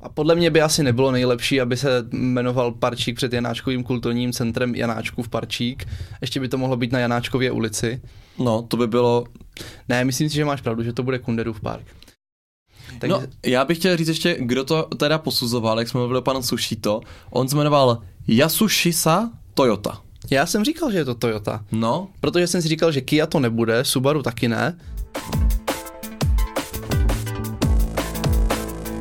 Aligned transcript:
A 0.00 0.08
podle 0.08 0.34
mě 0.34 0.50
by 0.50 0.62
asi 0.62 0.82
nebylo 0.82 1.10
nejlepší, 1.10 1.60
aby 1.60 1.76
se 1.76 1.88
jmenoval 2.12 2.72
Parčík 2.72 3.16
před 3.16 3.32
Janáčkovým 3.32 3.84
kulturním 3.84 4.32
centrem 4.32 4.74
Janáčkův 4.74 5.28
Parčík. 5.28 5.88
Ještě 6.20 6.40
by 6.40 6.48
to 6.48 6.58
mohlo 6.58 6.76
být 6.76 6.92
na 6.92 6.98
Janáčkově 6.98 7.50
ulici. 7.50 8.02
No, 8.38 8.62
to 8.62 8.76
by 8.76 8.86
bylo... 8.86 9.24
Ne, 9.88 10.04
myslím 10.04 10.28
si, 10.28 10.34
že 10.34 10.44
máš 10.44 10.60
pravdu, 10.60 10.82
že 10.82 10.92
to 10.92 11.02
bude 11.02 11.18
Kunderův 11.18 11.60
park. 11.60 11.84
Takže... 12.98 13.16
No, 13.16 13.22
já 13.46 13.64
bych 13.64 13.78
chtěl 13.78 13.96
říct 13.96 14.08
ještě, 14.08 14.36
kdo 14.40 14.64
to 14.64 14.82
teda 14.96 15.18
posuzoval, 15.18 15.78
jak 15.78 15.88
jsme 15.88 15.98
mluvili 15.98 16.18
o 16.18 16.22
panu 16.22 16.42
Sushito. 16.42 17.00
On 17.30 17.48
se 17.48 17.56
jmenoval 17.56 18.02
Yasushisa 18.28 19.30
Toyota. 19.54 20.00
Já 20.30 20.46
jsem 20.46 20.64
říkal, 20.64 20.92
že 20.92 20.98
je 20.98 21.04
to 21.04 21.14
Toyota. 21.14 21.64
No. 21.72 22.08
Protože 22.20 22.46
jsem 22.46 22.62
si 22.62 22.68
říkal, 22.68 22.92
že 22.92 23.00
Kia 23.00 23.26
to 23.26 23.40
nebude, 23.40 23.84
Subaru 23.84 24.22
taky 24.22 24.48
ne. 24.48 24.78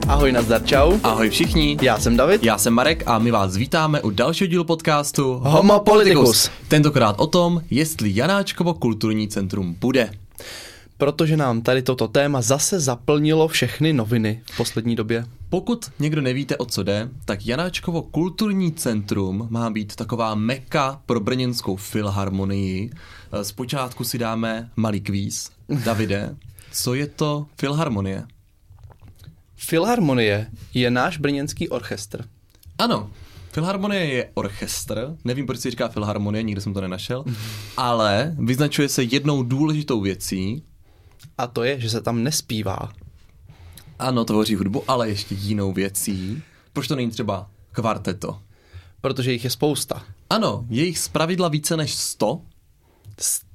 Ahoj, 0.09 0.31
nazdar, 0.31 0.65
čau. 0.65 0.99
Ahoj 1.03 1.29
všichni. 1.29 1.77
Já 1.81 1.99
jsem 1.99 2.17
David. 2.17 2.43
Já 2.43 2.57
jsem 2.57 2.73
Marek 2.73 3.03
a 3.07 3.19
my 3.19 3.31
vás 3.31 3.57
vítáme 3.57 4.01
u 4.01 4.09
dalšího 4.09 4.47
dílu 4.47 4.63
podcastu 4.63 5.33
Homo 5.43 5.79
Politicus. 5.79 6.51
Tentokrát 6.67 7.15
o 7.19 7.27
tom, 7.27 7.61
jestli 7.69 8.15
Janáčkovo 8.15 8.73
kulturní 8.73 9.27
centrum 9.27 9.75
bude. 9.79 10.11
Protože 10.97 11.37
nám 11.37 11.61
tady 11.61 11.81
toto 11.81 12.07
téma 12.07 12.41
zase 12.41 12.79
zaplnilo 12.79 13.47
všechny 13.47 13.93
noviny 13.93 14.41
v 14.51 14.57
poslední 14.57 14.95
době. 14.95 15.25
Pokud 15.49 15.85
někdo 15.99 16.21
nevíte, 16.21 16.57
o 16.57 16.65
co 16.65 16.83
jde, 16.83 17.09
tak 17.25 17.45
Janáčkovo 17.45 18.01
kulturní 18.01 18.71
centrum 18.71 19.47
má 19.49 19.69
být 19.69 19.95
taková 19.95 20.35
meka 20.35 21.01
pro 21.05 21.19
brněnskou 21.19 21.75
filharmonii. 21.75 22.91
Zpočátku 23.41 24.03
si 24.03 24.17
dáme 24.17 24.69
malý 24.75 25.01
kvíz. 25.01 25.49
Davide, 25.85 26.35
co 26.71 26.93
je 26.93 27.07
to 27.07 27.45
filharmonie? 27.59 28.23
Filharmonie 29.61 30.47
je 30.73 30.91
náš 30.91 31.17
brněnský 31.17 31.69
orchestr. 31.69 32.25
Ano, 32.77 33.11
Filharmonie 33.51 34.05
je 34.05 34.31
orchestr, 34.33 35.17
nevím, 35.25 35.45
proč 35.45 35.59
se 35.59 35.71
říká 35.71 35.87
filharmonie, 35.87 36.43
nikdy 36.43 36.61
jsem 36.61 36.73
to 36.73 36.81
nenašel, 36.81 37.25
ale 37.77 38.35
vyznačuje 38.39 38.89
se 38.89 39.03
jednou 39.03 39.43
důležitou 39.43 40.01
věcí. 40.01 40.63
A 41.37 41.47
to 41.47 41.63
je, 41.63 41.79
že 41.79 41.89
se 41.89 42.01
tam 42.01 42.23
nespívá. 42.23 42.93
Ano, 43.99 44.25
tvoří 44.25 44.55
hudbu, 44.55 44.83
ale 44.87 45.09
ještě 45.09 45.35
jinou 45.35 45.73
věcí. 45.73 46.43
Proč 46.73 46.87
to 46.87 46.95
není 46.95 47.11
třeba 47.11 47.49
kvarteto? 47.71 48.39
Protože 49.01 49.31
jich 49.31 49.43
je 49.43 49.49
spousta. 49.49 50.03
Ano, 50.29 50.65
je 50.69 50.85
jich 50.85 50.99
zpravidla 50.99 51.47
více 51.47 51.77
než 51.77 51.95
100. 51.95 52.41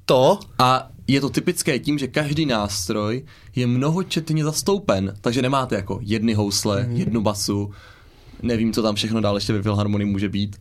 100? 0.05 0.39
A 0.59 0.89
je 1.07 1.21
to 1.21 1.29
typické 1.29 1.79
tím, 1.79 1.97
že 1.97 2.07
každý 2.07 2.45
nástroj 2.45 3.25
je 3.55 3.67
mnohočetně 3.67 4.43
zastoupen, 4.43 5.13
takže 5.21 5.41
nemáte 5.41 5.75
jako 5.75 5.99
jedny 6.01 6.33
housle, 6.33 6.83
mm. 6.83 6.95
jednu 6.95 7.21
basu, 7.21 7.71
nevím, 8.41 8.73
co 8.73 8.81
tam 8.81 8.95
všechno 8.95 9.21
dál 9.21 9.35
ještě 9.35 9.53
ve 9.53 9.61
filharmonii 9.61 10.05
může 10.05 10.29
být, 10.29 10.57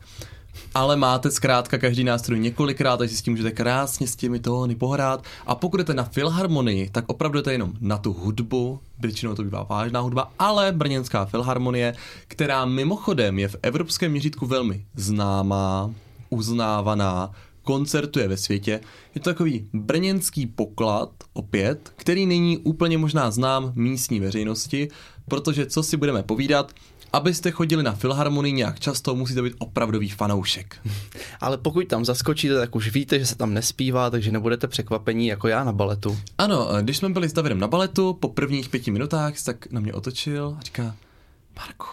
ale 0.74 0.96
máte 0.96 1.30
zkrátka 1.30 1.78
každý 1.78 2.04
nástroj 2.04 2.40
několikrát, 2.40 2.96
takže 2.96 3.16
s 3.16 3.22
tím 3.22 3.32
můžete 3.32 3.50
krásně 3.50 4.06
s 4.06 4.16
těmi 4.16 4.40
tóny 4.40 4.74
pohrát. 4.74 5.24
A 5.46 5.54
pokud 5.54 5.76
jdete 5.76 5.94
na 5.94 6.04
filharmonii, 6.04 6.90
tak 6.90 7.04
opravdu 7.06 7.38
jdete 7.38 7.52
jenom 7.52 7.72
na 7.80 7.98
tu 7.98 8.12
hudbu, 8.12 8.80
většinou 8.98 9.34
to 9.34 9.42
bývá 9.42 9.62
vážná 9.62 10.00
hudba, 10.00 10.32
ale 10.38 10.72
Brněnská 10.72 11.24
filharmonie, 11.24 11.94
která 12.28 12.64
mimochodem 12.64 13.38
je 13.38 13.48
v 13.48 13.56
evropském 13.62 14.10
měřítku 14.10 14.46
velmi 14.46 14.84
známá, 14.94 15.90
uznávaná, 16.30 17.30
koncertuje 17.64 18.28
ve 18.28 18.36
světě. 18.36 18.80
Je 19.14 19.20
to 19.20 19.30
takový 19.30 19.68
brněnský 19.72 20.46
poklad, 20.46 21.10
opět, 21.32 21.92
který 21.96 22.26
není 22.26 22.58
úplně 22.58 22.98
možná 22.98 23.30
znám 23.30 23.72
místní 23.74 24.20
veřejnosti, 24.20 24.88
protože 25.28 25.66
co 25.66 25.82
si 25.82 25.96
budeme 25.96 26.22
povídat, 26.22 26.72
abyste 27.12 27.50
chodili 27.50 27.82
na 27.82 27.92
filharmonii 27.92 28.52
nějak 28.52 28.80
často, 28.80 29.14
musíte 29.14 29.42
být 29.42 29.54
opravdový 29.58 30.08
fanoušek. 30.08 30.76
Ale 31.40 31.58
pokud 31.58 31.88
tam 31.88 32.04
zaskočíte, 32.04 32.54
tak 32.54 32.76
už 32.76 32.92
víte, 32.92 33.18
že 33.18 33.26
se 33.26 33.36
tam 33.36 33.54
nespívá, 33.54 34.10
takže 34.10 34.32
nebudete 34.32 34.68
překvapení 34.68 35.26
jako 35.26 35.48
já 35.48 35.64
na 35.64 35.72
baletu. 35.72 36.18
Ano, 36.38 36.68
když 36.82 36.96
jsme 36.96 37.08
byli 37.08 37.28
s 37.28 37.32
Davidem 37.32 37.58
na 37.58 37.68
baletu, 37.68 38.12
po 38.12 38.28
prvních 38.28 38.68
pěti 38.68 38.90
minutách, 38.90 39.42
tak 39.44 39.72
na 39.72 39.80
mě 39.80 39.92
otočil 39.92 40.56
a 40.58 40.62
říká, 40.62 40.96
Marku, 41.56 41.86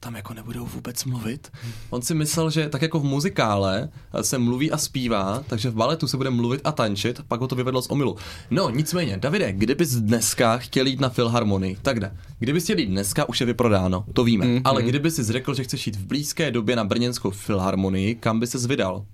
tam 0.00 0.16
jako 0.16 0.34
nebudou 0.34 0.66
vůbec 0.66 1.04
mluvit. 1.04 1.52
On 1.90 2.02
si 2.02 2.14
myslel, 2.14 2.50
že 2.50 2.68
tak 2.68 2.82
jako 2.82 3.00
v 3.00 3.04
muzikále 3.04 3.88
se 4.20 4.38
mluví 4.38 4.70
a 4.70 4.78
zpívá, 4.78 5.44
takže 5.46 5.70
v 5.70 5.74
baletu 5.74 6.06
se 6.06 6.16
bude 6.16 6.30
mluvit 6.30 6.60
a 6.64 6.72
tančit, 6.72 7.20
pak 7.28 7.40
ho 7.40 7.48
to 7.48 7.56
vyvedlo 7.56 7.82
z 7.82 7.90
omilu. 7.90 8.16
No, 8.50 8.70
nicméně, 8.70 9.16
Davide, 9.16 9.52
kdybys 9.52 9.94
dneska 9.94 10.58
chtěl 10.58 10.86
jít 10.86 11.00
na 11.00 11.08
filharmonii, 11.08 11.76
tak 11.82 12.00
jde. 12.00 12.16
Kdybys 12.38 12.64
chtěl 12.64 12.78
jít 12.78 12.86
dneska, 12.86 13.28
už 13.28 13.40
je 13.40 13.46
vyprodáno, 13.46 14.04
to 14.12 14.24
víme. 14.24 14.46
Mm-hmm. 14.46 14.62
Ale 14.64 14.82
kdyby 14.82 15.10
si 15.10 15.24
řekl, 15.24 15.54
že 15.54 15.64
chceš 15.64 15.86
jít 15.86 15.96
v 15.96 16.06
blízké 16.06 16.50
době 16.50 16.76
na 16.76 16.84
brněnskou 16.84 17.30
filharmonii, 17.30 18.14
kam 18.14 18.40
by 18.40 18.46
se 18.46 18.68
vydal? 18.68 19.04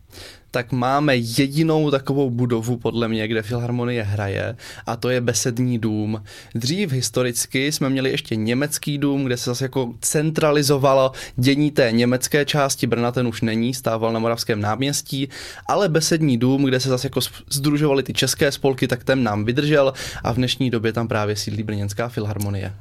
Tak 0.54 0.72
máme 0.72 1.16
jedinou 1.16 1.90
takovou 1.90 2.30
budovu, 2.30 2.76
podle 2.76 3.08
mě, 3.08 3.28
kde 3.28 3.42
Filharmonie 3.42 4.02
hraje, 4.02 4.56
a 4.86 4.96
to 4.96 5.10
je 5.10 5.20
Besední 5.20 5.78
dům. 5.78 6.22
Dřív 6.54 6.92
historicky 6.92 7.72
jsme 7.72 7.90
měli 7.90 8.10
ještě 8.10 8.36
německý 8.36 8.98
dům, 8.98 9.24
kde 9.24 9.36
se 9.36 9.50
zase 9.50 9.64
jako 9.64 9.94
centralizovalo 10.00 11.12
dění 11.36 11.70
té 11.70 11.92
německé 11.92 12.44
části 12.44 12.86
Brna, 12.86 13.12
ten 13.12 13.26
už 13.26 13.40
není, 13.40 13.74
stával 13.74 14.12
na 14.12 14.18
Moravském 14.18 14.60
náměstí, 14.60 15.28
ale 15.68 15.88
Besední 15.88 16.38
dům, 16.38 16.64
kde 16.64 16.80
se 16.80 16.88
zase 16.88 17.06
jako 17.06 17.20
združovaly 17.50 18.02
ty 18.02 18.12
české 18.12 18.52
spolky, 18.52 18.88
tak 18.88 19.04
ten 19.04 19.22
nám 19.22 19.44
vydržel 19.44 19.92
a 20.22 20.32
v 20.32 20.36
dnešní 20.36 20.70
době 20.70 20.92
tam 20.92 21.08
právě 21.08 21.36
sídlí 21.36 21.62
Brněnská 21.62 22.08
filharmonie. 22.08 22.72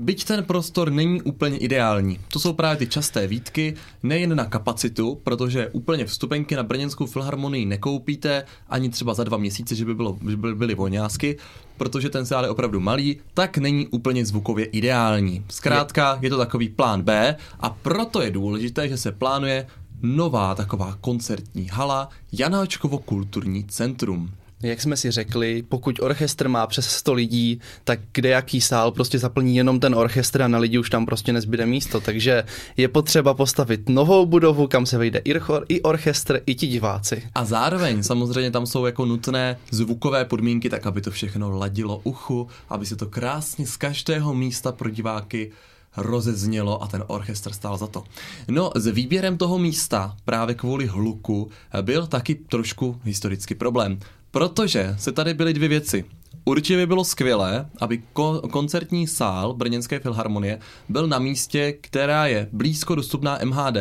Byť 0.00 0.24
ten 0.24 0.44
prostor 0.44 0.90
není 0.92 1.22
úplně 1.22 1.58
ideální. 1.58 2.18
To 2.32 2.40
jsou 2.40 2.52
právě 2.52 2.76
ty 2.76 2.86
časté 2.86 3.26
výtky, 3.26 3.74
nejen 4.02 4.36
na 4.36 4.44
kapacitu, 4.44 5.20
protože 5.24 5.68
úplně 5.68 6.04
vstupenky 6.06 6.56
na 6.56 6.62
Brněnskou 6.62 7.06
filharmonii 7.06 7.66
nekoupíte 7.66 8.44
ani 8.68 8.88
třeba 8.88 9.14
za 9.14 9.24
dva 9.24 9.38
měsíce, 9.38 9.74
že 9.74 9.84
by, 9.84 9.94
bylo, 9.94 10.18
že 10.30 10.36
by 10.36 10.54
byly 10.54 10.74
voňásky, 10.74 11.36
protože 11.76 12.10
ten 12.10 12.26
sál 12.26 12.44
je 12.44 12.50
opravdu 12.50 12.80
malý, 12.80 13.20
tak 13.34 13.58
není 13.58 13.86
úplně 13.86 14.26
zvukově 14.26 14.64
ideální. 14.64 15.44
Zkrátka 15.48 16.18
je 16.22 16.30
to 16.30 16.38
takový 16.38 16.68
plán 16.68 17.02
B 17.02 17.36
a 17.60 17.70
proto 17.70 18.22
je 18.22 18.30
důležité, 18.30 18.88
že 18.88 18.96
se 18.96 19.12
plánuje 19.12 19.66
nová 20.02 20.54
taková 20.54 20.96
koncertní 21.00 21.68
hala 21.72 22.08
Janáčkovo 22.32 22.98
kulturní 22.98 23.64
centrum 23.64 24.30
jak 24.62 24.80
jsme 24.80 24.96
si 24.96 25.10
řekli, 25.10 25.62
pokud 25.68 26.00
orchestr 26.00 26.48
má 26.48 26.66
přes 26.66 26.86
100 26.88 27.12
lidí, 27.12 27.60
tak 27.84 28.00
kde 28.12 28.28
jaký 28.28 28.60
sál 28.60 28.90
prostě 28.90 29.18
zaplní 29.18 29.56
jenom 29.56 29.80
ten 29.80 29.94
orchestr 29.94 30.42
a 30.42 30.48
na 30.48 30.58
lidi 30.58 30.78
už 30.78 30.90
tam 30.90 31.06
prostě 31.06 31.32
nezbyde 31.32 31.66
místo. 31.66 32.00
Takže 32.00 32.44
je 32.76 32.88
potřeba 32.88 33.34
postavit 33.34 33.88
novou 33.88 34.26
budovu, 34.26 34.66
kam 34.66 34.86
se 34.86 34.98
vejde 34.98 35.18
i, 35.24 35.34
i 35.68 35.82
orchestr, 35.82 36.40
i 36.46 36.54
ti 36.54 36.66
diváci. 36.66 37.22
A 37.34 37.44
zároveň 37.44 38.02
samozřejmě 38.02 38.50
tam 38.50 38.66
jsou 38.66 38.86
jako 38.86 39.04
nutné 39.04 39.56
zvukové 39.70 40.24
podmínky, 40.24 40.70
tak 40.70 40.86
aby 40.86 41.00
to 41.00 41.10
všechno 41.10 41.58
ladilo 41.58 42.00
uchu, 42.04 42.48
aby 42.68 42.86
se 42.86 42.96
to 42.96 43.06
krásně 43.06 43.66
z 43.66 43.76
každého 43.76 44.34
místa 44.34 44.72
pro 44.72 44.90
diváky 44.90 45.50
rozeznělo 45.96 46.82
a 46.82 46.86
ten 46.86 47.04
orchestr 47.06 47.52
stál 47.52 47.76
za 47.76 47.86
to. 47.86 48.04
No, 48.48 48.70
s 48.74 48.86
výběrem 48.86 49.38
toho 49.38 49.58
místa 49.58 50.16
právě 50.24 50.54
kvůli 50.54 50.86
hluku 50.86 51.50
byl 51.82 52.06
taky 52.06 52.34
trošku 52.34 53.00
historický 53.04 53.54
problém. 53.54 53.98
Protože 54.30 54.94
se 54.98 55.12
tady 55.12 55.34
byly 55.34 55.54
dvě 55.54 55.68
věci. 55.68 56.04
Určitě 56.44 56.76
by 56.76 56.86
bylo 56.86 57.04
skvělé, 57.04 57.66
aby 57.80 58.02
ko- 58.14 58.50
koncertní 58.50 59.06
sál 59.06 59.54
Brněnské 59.54 59.98
filharmonie 60.00 60.58
byl 60.88 61.06
na 61.06 61.18
místě, 61.18 61.72
která 61.80 62.26
je 62.26 62.48
blízko 62.52 62.94
dostupná 62.94 63.38
MHD, 63.44 63.76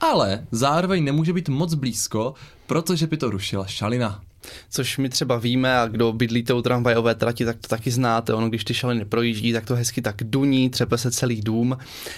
ale 0.00 0.46
zároveň 0.50 1.04
nemůže 1.04 1.32
být 1.32 1.48
moc 1.48 1.74
blízko, 1.74 2.34
protože 2.66 3.06
by 3.06 3.16
to 3.16 3.30
rušila 3.30 3.66
šalina 3.66 4.22
což 4.70 4.98
my 4.98 5.08
třeba 5.08 5.36
víme 5.38 5.78
a 5.78 5.86
kdo 5.86 6.12
bydlíte 6.12 6.54
u 6.54 6.62
tramvajové 6.62 7.14
trati, 7.14 7.44
tak 7.44 7.56
to 7.60 7.68
taky 7.68 7.90
znáte. 7.90 8.34
Ono, 8.34 8.48
když 8.48 8.64
ty 8.64 8.74
šaliny 8.74 9.04
projíždí, 9.04 9.52
tak 9.52 9.66
to 9.66 9.74
hezky 9.74 10.02
tak 10.02 10.16
duní, 10.22 10.70
třepe 10.70 10.98
se 10.98 11.10
celý 11.10 11.40
dům 11.40 11.76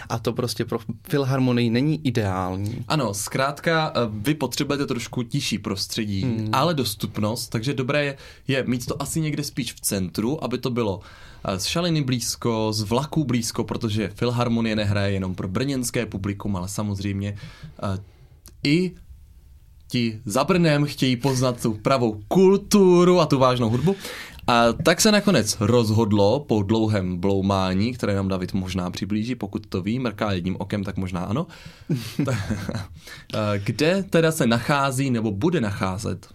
a 0.09 0.19
to 0.19 0.33
prostě 0.33 0.65
pro 0.65 0.79
filharmonii 1.09 1.71
není 1.71 2.07
ideální. 2.07 2.85
Ano, 2.89 3.15
zkrátka 3.15 3.93
eh, 3.95 4.01
vy 4.11 4.35
potřebujete 4.35 4.87
trošku 4.87 5.23
tiší 5.23 5.59
prostředí, 5.59 6.23
hmm. 6.23 6.49
ale 6.53 6.75
dostupnost, 6.75 7.49
takže 7.49 7.75
dobré 7.75 8.05
je, 8.05 8.17
je 8.49 8.65
mít 8.67 8.87
to 8.87 9.03
asi 9.03 9.21
někde 9.21 9.45
spíš 9.45 9.73
v 9.73 9.81
centru, 9.81 10.45
aby 10.45 10.59
to 10.59 10.71
bylo 10.71 11.01
eh, 11.45 11.59
z 11.59 11.65
šaliny 11.65 12.03
blízko, 12.03 12.73
z 12.73 12.83
vlaků 12.83 13.25
blízko, 13.25 13.65
protože 13.65 14.11
filharmonie 14.15 14.77
nehraje 14.77 15.13
jenom 15.13 15.35
pro 15.35 15.49
brněnské 15.49 16.07
publikum, 16.07 16.57
ale 16.57 16.69
samozřejmě 16.69 17.37
uh, 17.83 17.99
i 18.65 18.93
ti 19.95 20.21
za 20.25 20.45
Brnem 20.45 20.85
chtějí 20.85 21.17
poznat 21.17 21.63
tu 21.63 21.73
pravou 21.73 22.21
kulturu 22.29 23.21
a 23.21 23.27
tu 23.27 23.39
vážnou 23.39 23.71
hudbu. 23.71 23.97
A 24.47 24.73
tak 24.73 25.01
se 25.01 25.13
nakonec 25.13 25.57
rozhodlo 25.61 26.41
po 26.41 26.63
dlouhém 26.63 27.17
bloumání, 27.17 27.93
které 27.93 28.15
nám 28.15 28.29
David 28.29 28.53
možná 28.53 28.91
přiblíží, 28.91 29.35
pokud 29.35 29.67
to 29.67 29.83
ví, 29.83 29.99
mrká 29.99 30.33
jedním 30.33 30.57
okem, 30.59 30.85
tak 30.85 30.97
možná 30.97 31.21
ano. 31.21 31.47
Kde 33.65 34.03
teda 34.11 34.33
se 34.33 34.47
nachází 34.47 35.11
nebo 35.11 35.31
bude 35.31 35.61
nacházet 35.61 36.27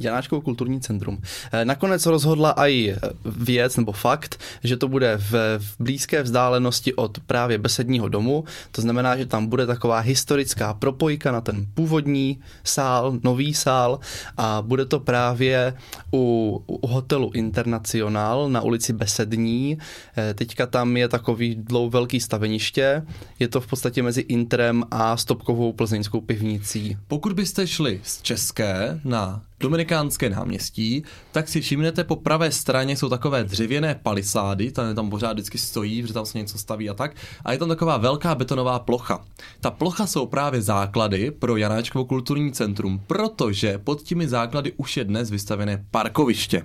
Janáčkovo 0.00 0.40
kulturní 0.40 0.80
centrum. 0.80 1.18
Eh, 1.52 1.64
nakonec 1.64 2.06
rozhodla 2.06 2.54
i 2.68 2.96
věc 3.24 3.76
nebo 3.76 3.92
fakt, 3.92 4.40
že 4.64 4.76
to 4.76 4.88
bude 4.88 5.16
v, 5.16 5.60
blízké 5.78 6.22
vzdálenosti 6.22 6.94
od 6.94 7.18
právě 7.26 7.58
besedního 7.58 8.08
domu. 8.08 8.44
To 8.72 8.82
znamená, 8.82 9.16
že 9.16 9.26
tam 9.26 9.46
bude 9.46 9.66
taková 9.66 9.98
historická 9.98 10.74
propojka 10.74 11.32
na 11.32 11.40
ten 11.40 11.66
původní 11.74 12.40
sál, 12.64 13.18
nový 13.24 13.54
sál 13.54 14.00
a 14.36 14.62
bude 14.62 14.84
to 14.84 15.00
právě 15.00 15.74
u, 16.12 16.64
u 16.66 16.86
hotelu 16.86 17.30
Internacional 17.34 18.48
na 18.48 18.60
ulici 18.60 18.92
Besední. 18.92 19.78
Eh, 20.16 20.34
teďka 20.34 20.66
tam 20.66 20.96
je 20.96 21.08
takový 21.08 21.54
dlou 21.54 21.90
velký 21.90 22.20
staveniště. 22.20 23.02
Je 23.38 23.48
to 23.48 23.60
v 23.60 23.66
podstatě 23.66 24.02
mezi 24.02 24.20
Interem 24.20 24.84
a 24.90 25.16
stopkovou 25.16 25.72
plzeňskou 25.72 26.20
pivnicí. 26.20 26.96
Pokud 27.08 27.32
byste 27.32 27.66
šli 27.66 28.00
z 28.02 28.22
České 28.22 29.00
na 29.04 29.42
Dominikánské 29.60 30.30
náměstí, 30.30 31.02
tak 31.32 31.48
si 31.48 31.60
všimnete 31.60 32.04
po 32.04 32.16
pravé 32.16 32.52
straně 32.52 32.96
jsou 32.96 33.08
takové 33.08 33.44
dřevěné 33.44 34.00
palisády, 34.02 34.70
tam, 34.70 34.94
tam 34.94 35.10
pořád 35.10 35.32
vždycky 35.32 35.58
stojí, 35.58 36.06
že 36.06 36.12
tam 36.12 36.26
se 36.26 36.38
něco 36.38 36.58
staví 36.58 36.90
a 36.90 36.94
tak. 36.94 37.16
A 37.44 37.52
je 37.52 37.58
tam 37.58 37.68
taková 37.68 37.96
velká 37.96 38.34
betonová 38.34 38.78
plocha. 38.78 39.24
Ta 39.60 39.70
plocha 39.70 40.06
jsou 40.06 40.26
právě 40.26 40.62
základy 40.62 41.30
pro 41.30 41.56
Janáčkovo 41.56 42.04
kulturní 42.04 42.52
centrum, 42.52 43.00
protože 43.06 43.78
pod 43.78 44.02
těmi 44.02 44.28
základy 44.28 44.72
už 44.76 44.96
je 44.96 45.04
dnes 45.04 45.30
vystavené 45.30 45.84
parkoviště. 45.90 46.64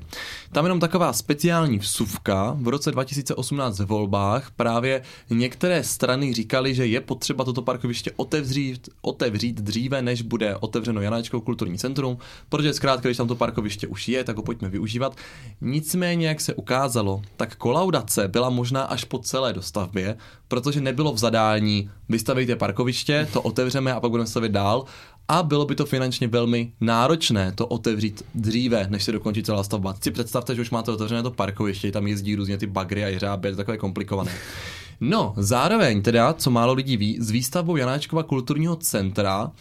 Tam 0.51 0.65
jenom 0.65 0.79
taková 0.79 1.13
speciální 1.13 1.79
vsuvka. 1.79 2.57
V 2.59 2.67
roce 2.67 2.91
2018 2.91 3.79
v 3.79 3.85
volbách 3.85 4.51
právě 4.51 5.01
některé 5.29 5.83
strany 5.83 6.33
říkali, 6.33 6.75
že 6.75 6.85
je 6.85 7.01
potřeba 7.01 7.43
toto 7.43 7.61
parkoviště 7.61 8.11
otevřít, 8.15 8.89
otevřít 9.01 9.61
dříve, 9.61 10.01
než 10.01 10.21
bude 10.21 10.55
otevřeno 10.55 11.01
Janáčkovo 11.01 11.41
kulturní 11.41 11.77
centrum, 11.77 12.17
protože 12.49 12.73
zkrátka, 12.83 13.09
když 13.09 13.17
tam 13.17 13.27
to 13.27 13.35
parkoviště 13.35 13.87
už 13.87 14.07
je, 14.07 14.23
tak 14.23 14.35
ho 14.35 14.43
pojďme 14.43 14.69
využívat. 14.69 15.15
Nicméně, 15.61 16.27
jak 16.27 16.41
se 16.41 16.53
ukázalo, 16.53 17.21
tak 17.37 17.55
kolaudace 17.55 18.27
byla 18.27 18.49
možná 18.49 18.83
až 18.83 19.03
po 19.03 19.19
celé 19.19 19.53
dostavbě, 19.53 20.17
protože 20.47 20.81
nebylo 20.81 21.13
v 21.13 21.17
zadání 21.17 21.89
vystavejte 22.09 22.55
parkoviště, 22.55 23.27
to 23.33 23.41
otevřeme 23.41 23.93
a 23.93 23.99
pak 23.99 24.11
budeme 24.11 24.27
stavit 24.27 24.51
dál, 24.51 24.85
a 25.27 25.43
bylo 25.43 25.65
by 25.65 25.75
to 25.75 25.85
finančně 25.85 26.27
velmi 26.27 26.71
náročné 26.81 27.51
to 27.51 27.67
otevřít 27.67 28.25
dříve, 28.35 28.87
než 28.89 29.03
se 29.03 29.11
dokončí 29.11 29.43
celá 29.43 29.63
stavba. 29.63 29.95
Si 30.01 30.11
představte, 30.11 30.55
že 30.55 30.61
už 30.61 30.71
máte 30.71 30.91
otevřené 30.91 31.23
to 31.23 31.31
parkoviště, 31.31 31.91
tam 31.91 32.07
jezdí 32.07 32.35
různě 32.35 32.57
ty 32.57 32.67
bagry 32.67 33.03
a 33.03 33.07
jeřáby, 33.07 33.47
je 33.47 33.51
to 33.51 33.57
takové 33.57 33.77
komplikované. 33.77 34.31
No, 35.05 35.33
zároveň 35.37 36.01
teda, 36.01 36.33
co 36.33 36.51
málo 36.51 36.73
lidí 36.73 36.97
ví, 36.97 37.17
s 37.21 37.31
výstavbou 37.31 37.75
Janáčkova 37.75 38.23
kulturního 38.23 38.75
centra 38.75 39.51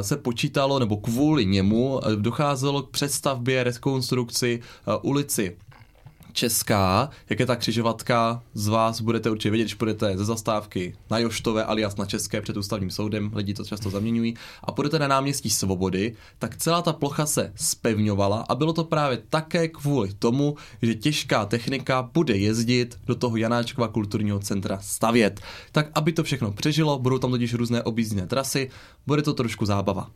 se 0.00 0.16
počítalo, 0.16 0.78
nebo 0.78 0.96
kvůli 0.96 1.46
němu 1.46 1.94
uh, 1.94 2.12
docházelo 2.12 2.82
k 2.82 2.90
přestavbě, 2.90 3.64
rekonstrukci 3.64 4.60
uh, 4.86 5.10
ulici 5.10 5.56
česká, 6.32 7.10
jak 7.30 7.40
je 7.40 7.46
ta 7.46 7.56
křižovatka, 7.56 8.42
z 8.54 8.68
vás 8.68 9.00
budete 9.00 9.30
určitě 9.30 9.50
vědět, 9.50 9.64
když 9.64 9.74
půjdete 9.74 10.18
ze 10.18 10.24
zastávky 10.24 10.96
na 11.10 11.18
Joštové 11.18 11.64
alias 11.64 11.96
na 11.96 12.06
České 12.06 12.40
před 12.40 12.56
ústavním 12.56 12.90
soudem, 12.90 13.30
lidi 13.34 13.54
to 13.54 13.64
často 13.64 13.90
zaměňují, 13.90 14.34
a 14.64 14.72
půjdete 14.72 14.98
na 14.98 15.08
náměstí 15.08 15.50
Svobody, 15.50 16.14
tak 16.38 16.56
celá 16.56 16.82
ta 16.82 16.92
plocha 16.92 17.26
se 17.26 17.52
spevňovala 17.56 18.44
a 18.48 18.54
bylo 18.54 18.72
to 18.72 18.84
právě 18.84 19.18
také 19.30 19.68
kvůli 19.68 20.14
tomu, 20.18 20.56
že 20.82 20.94
těžká 20.94 21.44
technika 21.44 22.10
bude 22.14 22.36
jezdit 22.36 22.98
do 23.06 23.14
toho 23.14 23.36
Janáčkova 23.36 23.88
kulturního 23.88 24.38
centra 24.38 24.78
stavět. 24.78 25.40
Tak 25.72 25.90
aby 25.94 26.12
to 26.12 26.24
všechno 26.24 26.52
přežilo, 26.52 26.98
budou 26.98 27.18
tam 27.18 27.30
totiž 27.30 27.54
různé 27.54 27.82
objízdné 27.82 28.26
trasy, 28.26 28.70
bude 29.06 29.22
to 29.22 29.34
trošku 29.34 29.66
zábava. 29.66 30.10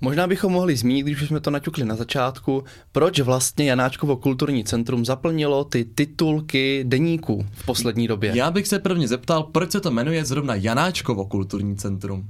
Možná 0.00 0.26
bychom 0.26 0.52
mohli 0.52 0.76
zmínit, 0.76 1.02
když 1.02 1.28
jsme 1.28 1.40
to 1.40 1.50
naťukli 1.50 1.84
na 1.84 1.96
začátku, 1.96 2.64
proč 2.92 3.20
vlastně 3.20 3.70
Janáčkovo 3.70 4.16
kulturní 4.16 4.64
centrum 4.64 5.04
zaplnilo 5.04 5.64
ty 5.64 5.84
titulky 5.84 6.84
deníků 6.88 7.46
v 7.52 7.66
poslední 7.66 8.08
době. 8.08 8.32
Já 8.34 8.50
bych 8.50 8.68
se 8.68 8.78
prvně 8.78 9.08
zeptal, 9.08 9.42
proč 9.42 9.70
se 9.70 9.80
to 9.80 9.90
jmenuje 9.90 10.24
zrovna 10.24 10.54
Janáčkovo 10.54 11.24
kulturní 11.24 11.76
centrum. 11.76 12.28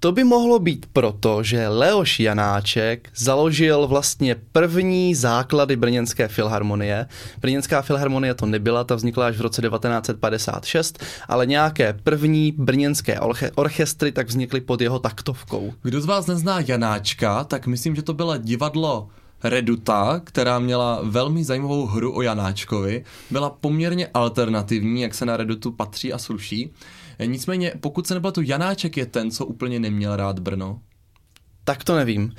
To 0.00 0.12
by 0.12 0.24
mohlo 0.24 0.58
být 0.58 0.86
proto, 0.92 1.42
že 1.42 1.68
Leoš 1.68 2.20
Janáček 2.20 3.10
založil 3.16 3.86
vlastně 3.86 4.36
první 4.52 5.14
základy 5.14 5.76
Brněnské 5.76 6.28
filharmonie. 6.28 7.06
Brněnská 7.40 7.82
filharmonie 7.82 8.34
to 8.34 8.46
nebyla, 8.46 8.84
ta 8.84 8.94
vznikla 8.94 9.26
až 9.26 9.36
v 9.36 9.40
roce 9.40 9.62
1956, 9.62 11.04
ale 11.28 11.46
nějaké 11.46 11.92
první 11.92 12.52
brněnské 12.52 13.20
orchestry 13.54 14.12
tak 14.12 14.28
vznikly 14.28 14.60
pod 14.60 14.80
jeho 14.80 14.98
taktovkou. 14.98 15.72
Kdo 15.82 16.00
z 16.00 16.06
vás 16.06 16.26
nezná 16.26 16.60
Janáčka, 16.60 17.44
tak 17.44 17.66
myslím, 17.66 17.96
že 17.96 18.02
to 18.02 18.14
byla 18.14 18.36
divadlo 18.36 19.08
Reduta, 19.44 20.20
která 20.24 20.58
měla 20.58 21.00
velmi 21.02 21.44
zajímavou 21.44 21.86
hru 21.86 22.16
o 22.16 22.22
Janáčkovi, 22.22 23.04
byla 23.30 23.50
poměrně 23.50 24.08
alternativní, 24.14 25.02
jak 25.02 25.14
se 25.14 25.26
na 25.26 25.36
Redutu 25.36 25.72
patří 25.72 26.12
a 26.12 26.18
sluší. 26.18 26.70
Nicméně, 27.26 27.72
pokud 27.80 28.06
se 28.06 28.14
nebyl 28.14 28.32
tu 28.32 28.42
Janáček 28.42 28.96
je 28.96 29.06
ten, 29.06 29.30
co 29.30 29.46
úplně 29.46 29.80
neměl 29.80 30.16
rád 30.16 30.38
Brno. 30.38 30.80
Tak 31.64 31.84
to 31.84 31.96
nevím 31.96 32.32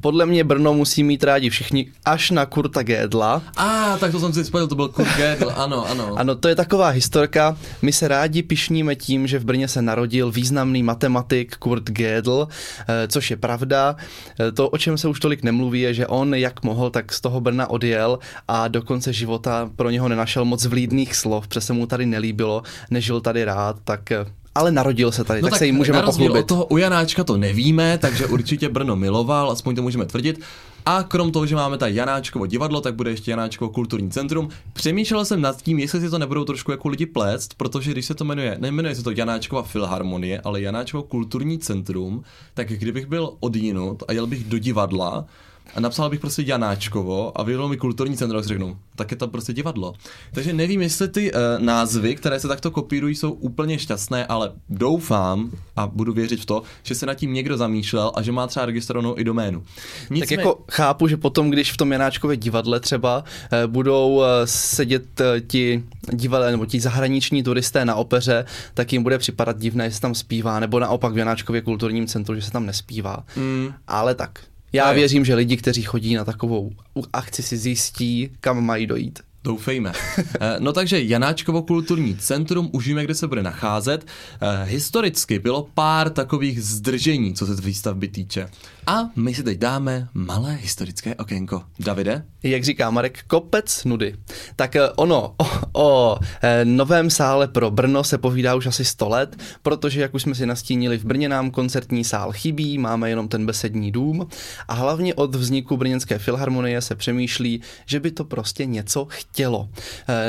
podle 0.00 0.26
mě 0.26 0.44
Brno 0.44 0.74
musí 0.74 1.02
mít 1.02 1.24
rádi 1.24 1.50
všichni, 1.50 1.86
až 2.04 2.30
na 2.30 2.46
Kurta 2.46 2.82
Gédla. 2.82 3.42
A, 3.56 3.94
ah, 3.94 3.98
tak 3.98 4.12
to 4.12 4.20
jsem 4.20 4.32
si 4.32 4.44
spojil, 4.44 4.66
to 4.66 4.74
byl 4.74 4.88
Kurt 4.88 5.16
Gédl, 5.16 5.52
ano, 5.56 5.90
ano. 5.90 6.14
Ano, 6.16 6.34
to 6.34 6.48
je 6.48 6.54
taková 6.54 6.88
historka. 6.88 7.56
My 7.82 7.92
se 7.92 8.08
rádi 8.08 8.42
pišníme 8.42 8.94
tím, 8.94 9.26
že 9.26 9.38
v 9.38 9.44
Brně 9.44 9.68
se 9.68 9.82
narodil 9.82 10.30
významný 10.30 10.82
matematik 10.82 11.56
Kurt 11.56 11.90
Gödel, 11.90 12.48
eh, 12.88 13.08
což 13.08 13.30
je 13.30 13.36
pravda. 13.36 13.96
Eh, 14.40 14.52
to, 14.52 14.68
o 14.68 14.78
čem 14.78 14.98
se 14.98 15.08
už 15.08 15.20
tolik 15.20 15.42
nemluví, 15.42 15.80
je, 15.80 15.94
že 15.94 16.06
on, 16.06 16.34
jak 16.34 16.62
mohl, 16.62 16.90
tak 16.90 17.12
z 17.12 17.20
toho 17.20 17.40
Brna 17.40 17.70
odjel 17.70 18.18
a 18.48 18.68
do 18.68 18.82
konce 18.82 19.12
života 19.12 19.70
pro 19.76 19.90
něho 19.90 20.08
nenašel 20.08 20.44
moc 20.44 20.64
vlídných 20.66 21.16
slov, 21.16 21.48
přes 21.48 21.66
se 21.66 21.72
mu 21.72 21.86
tady 21.86 22.06
nelíbilo, 22.06 22.62
nežil 22.90 23.20
tady 23.20 23.44
rád, 23.44 23.76
tak 23.84 24.12
eh, 24.12 24.26
ale 24.56 24.72
narodil 24.72 25.12
se 25.12 25.24
tady, 25.24 25.42
no 25.42 25.46
tak, 25.46 25.50
tak 25.50 25.58
se 25.58 25.66
jim 25.66 25.74
můžeme 25.74 26.02
pochlubit. 26.02 26.42
od 26.42 26.46
toho 26.46 26.66
u 26.66 26.76
Janáčka 26.76 27.24
to 27.24 27.36
nevíme, 27.36 27.98
takže 27.98 28.26
určitě 28.26 28.68
Brno 28.68 28.96
miloval, 28.96 29.50
aspoň 29.50 29.76
to 29.76 29.82
můžeme 29.82 30.06
tvrdit. 30.06 30.40
A 30.86 31.02
krom 31.02 31.32
toho, 31.32 31.46
že 31.46 31.54
máme 31.54 31.78
tady 31.78 31.94
Janáčkovo 31.94 32.46
divadlo, 32.46 32.80
tak 32.80 32.94
bude 32.94 33.10
ještě 33.10 33.30
Janáčkovo 33.30 33.70
kulturní 33.70 34.10
centrum. 34.10 34.48
Přemýšlel 34.72 35.24
jsem 35.24 35.40
nad 35.40 35.62
tím, 35.62 35.78
jestli 35.78 36.00
si 36.00 36.10
to 36.10 36.18
nebudou 36.18 36.44
trošku 36.44 36.70
jako 36.70 36.88
lidi 36.88 37.06
plést, 37.06 37.54
protože 37.54 37.92
když 37.92 38.06
se 38.06 38.14
to 38.14 38.24
jmenuje, 38.24 38.56
nejmenuje 38.60 38.94
se 38.94 39.02
to 39.02 39.10
Janáčkova 39.10 39.62
filharmonie, 39.62 40.40
ale 40.40 40.60
Janáčkovo 40.60 41.02
kulturní 41.02 41.58
centrum, 41.58 42.22
tak 42.54 42.68
kdybych 42.68 43.06
byl 43.06 43.32
odjinut 43.40 44.02
a 44.08 44.12
jel 44.12 44.26
bych 44.26 44.44
do 44.44 44.58
divadla, 44.58 45.26
a 45.74 45.80
napsal 45.80 46.10
bych 46.10 46.20
prostě 46.20 46.42
Janáčkovo 46.46 47.40
a 47.40 47.42
vyjelo 47.42 47.68
mi 47.68 47.76
kulturní 47.76 48.16
centrum, 48.16 48.40
tak 48.42 48.48
řeknu, 48.48 48.78
tak 48.96 49.10
je 49.10 49.16
to 49.16 49.28
prostě 49.28 49.52
divadlo. 49.52 49.94
Takže 50.32 50.52
nevím, 50.52 50.82
jestli 50.82 51.08
ty 51.08 51.32
uh, 51.32 51.38
názvy, 51.58 52.14
které 52.14 52.40
se 52.40 52.48
takto 52.48 52.70
kopírují, 52.70 53.14
jsou 53.14 53.32
úplně 53.32 53.78
šťastné, 53.78 54.26
ale 54.26 54.52
doufám 54.68 55.50
a 55.76 55.86
budu 55.86 56.12
věřit 56.12 56.40
v 56.40 56.46
to, 56.46 56.62
že 56.82 56.94
se 56.94 57.06
nad 57.06 57.14
tím 57.14 57.32
někdo 57.32 57.56
zamýšlel 57.56 58.12
a 58.14 58.22
že 58.22 58.32
má 58.32 58.46
třeba 58.46 58.66
registrovanou 58.66 59.18
i 59.18 59.24
doménu. 59.24 59.62
Nicméně... 60.10 60.20
Tak 60.20 60.30
jako 60.30 60.64
chápu, 60.70 61.08
že 61.08 61.16
potom, 61.16 61.50
když 61.50 61.72
v 61.72 61.76
tom 61.76 61.92
Janáčkově 61.92 62.36
divadle 62.36 62.80
třeba 62.80 63.18
uh, 63.18 63.72
budou 63.72 64.16
uh, 64.16 64.24
sedět 64.44 65.20
uh, 65.20 65.26
ti 65.46 65.84
divadle 66.12 66.50
nebo 66.50 66.66
ti 66.66 66.80
zahraniční 66.80 67.42
turisté 67.42 67.84
na 67.84 67.94
opeře, 67.94 68.44
tak 68.74 68.92
jim 68.92 69.02
bude 69.02 69.18
připadat 69.18 69.58
divné, 69.58 69.90
že 69.90 69.94
se 69.94 70.00
tam 70.00 70.14
zpívá, 70.14 70.60
nebo 70.60 70.80
naopak 70.80 71.12
v 71.12 71.18
Janáčkově 71.18 71.62
kulturním 71.62 72.06
centru, 72.06 72.34
že 72.34 72.42
se 72.42 72.50
tam 72.50 72.66
nespívá. 72.66 73.24
Mm. 73.36 73.72
Ale 73.88 74.14
tak, 74.14 74.38
já 74.76 74.92
věřím, 74.92 75.24
že 75.24 75.34
lidi, 75.34 75.56
kteří 75.56 75.82
chodí 75.82 76.14
na 76.14 76.24
takovou 76.24 76.72
akci, 77.12 77.42
si 77.42 77.56
zjistí, 77.56 78.30
kam 78.40 78.64
mají 78.64 78.86
dojít. 78.86 79.20
Doufejme. 79.46 79.92
Eh, 80.40 80.56
no 80.58 80.72
takže 80.72 81.02
Janáčkovo 81.02 81.62
kulturní 81.62 82.16
centrum, 82.16 82.70
už 82.72 82.86
víme, 82.86 83.04
kde 83.04 83.14
se 83.14 83.26
bude 83.26 83.42
nacházet. 83.42 84.06
Eh, 84.40 84.64
historicky 84.64 85.38
bylo 85.38 85.68
pár 85.74 86.10
takových 86.10 86.64
zdržení, 86.64 87.34
co 87.34 87.46
se 87.46 87.54
výstavby 87.54 88.08
týče. 88.08 88.48
A 88.86 89.10
my 89.16 89.34
si 89.34 89.42
teď 89.42 89.58
dáme 89.58 90.08
malé 90.14 90.54
historické 90.54 91.14
okénko. 91.14 91.62
Davide? 91.78 92.24
Jak 92.42 92.64
říká 92.64 92.90
Marek, 92.90 93.22
kopec 93.26 93.84
nudy. 93.84 94.14
Tak 94.56 94.76
eh, 94.76 94.88
ono 94.96 95.34
o, 95.36 95.46
o 95.72 96.18
novém 96.64 97.10
sále 97.10 97.48
pro 97.48 97.70
Brno 97.70 98.04
se 98.04 98.18
povídá 98.18 98.54
už 98.54 98.66
asi 98.66 98.84
100 98.84 99.08
let, 99.08 99.36
protože, 99.62 100.00
jak 100.00 100.14
už 100.14 100.22
jsme 100.22 100.34
si 100.34 100.46
nastínili, 100.46 100.98
v 100.98 101.04
Brně 101.04 101.28
nám 101.28 101.50
koncertní 101.50 102.04
sál 102.04 102.32
chybí, 102.32 102.78
máme 102.78 103.10
jenom 103.10 103.28
ten 103.28 103.46
besední 103.46 103.92
dům 103.92 104.28
a 104.68 104.74
hlavně 104.74 105.14
od 105.14 105.34
vzniku 105.34 105.76
Brněnské 105.76 106.18
filharmonie 106.18 106.80
se 106.80 106.94
přemýšlí, 106.94 107.60
že 107.86 108.00
by 108.00 108.10
to 108.10 108.24
prostě 108.24 108.66
něco 108.66 109.06
chtělo. 109.10 109.35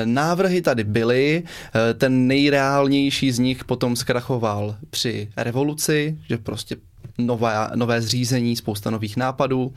Návrhy 0.05 0.61
tady 0.61 0.83
byly, 0.83 1.43
ten 1.97 2.27
nejreálnější 2.27 3.31
z 3.31 3.39
nich 3.39 3.65
potom 3.65 3.95
zkrachoval 3.95 4.75
při 4.89 5.29
revoluci, 5.37 6.17
že 6.29 6.37
prostě 6.37 6.75
nové, 7.17 7.69
nové 7.75 8.01
zřízení, 8.01 8.55
spousta 8.55 8.89
nových 8.89 9.17
nápadů 9.17 9.73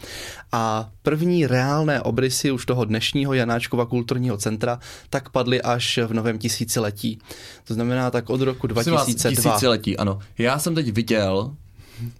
a 0.52 0.90
první 1.02 1.46
reálné 1.46 2.02
obrysy 2.02 2.50
už 2.50 2.66
toho 2.66 2.84
dnešního 2.84 3.34
Janáčkova 3.34 3.86
kulturního 3.86 4.36
centra 4.36 4.78
tak 5.10 5.28
padly 5.28 5.62
až 5.62 5.98
v 6.06 6.12
novém 6.12 6.38
tisíciletí. 6.38 7.18
To 7.64 7.74
znamená 7.74 8.10
tak 8.10 8.30
od 8.30 8.40
roku 8.40 8.66
2002. 8.66 8.98
Vás, 8.98 9.34
tisíciletí, 9.34 9.96
ano. 9.96 10.18
Já 10.38 10.58
jsem 10.58 10.74
teď 10.74 10.92
viděl 10.92 11.54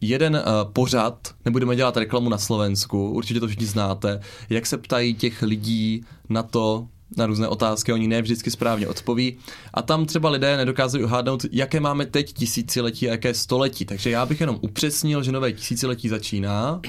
jeden 0.00 0.35
uh, 0.35 0.73
pořad, 0.73 1.35
nebudeme 1.45 1.76
dělat 1.76 1.97
reklamu 1.97 2.29
na 2.29 2.38
Slovensku, 2.38 3.11
určitě 3.11 3.40
to 3.40 3.47
všichni 3.47 3.67
znáte, 3.67 4.21
jak 4.50 4.67
se 4.67 4.79
ptají 4.79 5.14
těch 5.14 5.43
lidí 5.43 6.05
na 6.29 6.43
to, 6.43 6.88
na 7.17 7.26
různé 7.26 7.49
otázky, 7.49 7.93
oni 7.93 8.09
ne 8.09 8.23
vždycky 8.23 8.50
správně 8.50 8.88
odpoví. 8.88 9.37
A 9.75 9.83
tam 9.83 10.07
třeba 10.07 10.31
lidé 10.31 10.57
nedokázají 10.57 11.05
uhádnout, 11.05 11.45
jaké 11.52 11.81
máme 11.81 12.07
teď 12.07 12.33
tisíciletí 12.33 13.09
a 13.09 13.11
jaké 13.11 13.35
století. 13.35 13.85
Takže 13.85 14.11
já 14.11 14.26
bych 14.26 14.40
jenom 14.40 14.59
upřesnil, 14.61 15.23
že 15.23 15.33
nové 15.33 15.52
tisíciletí 15.52 16.09
začíná. 16.09 16.81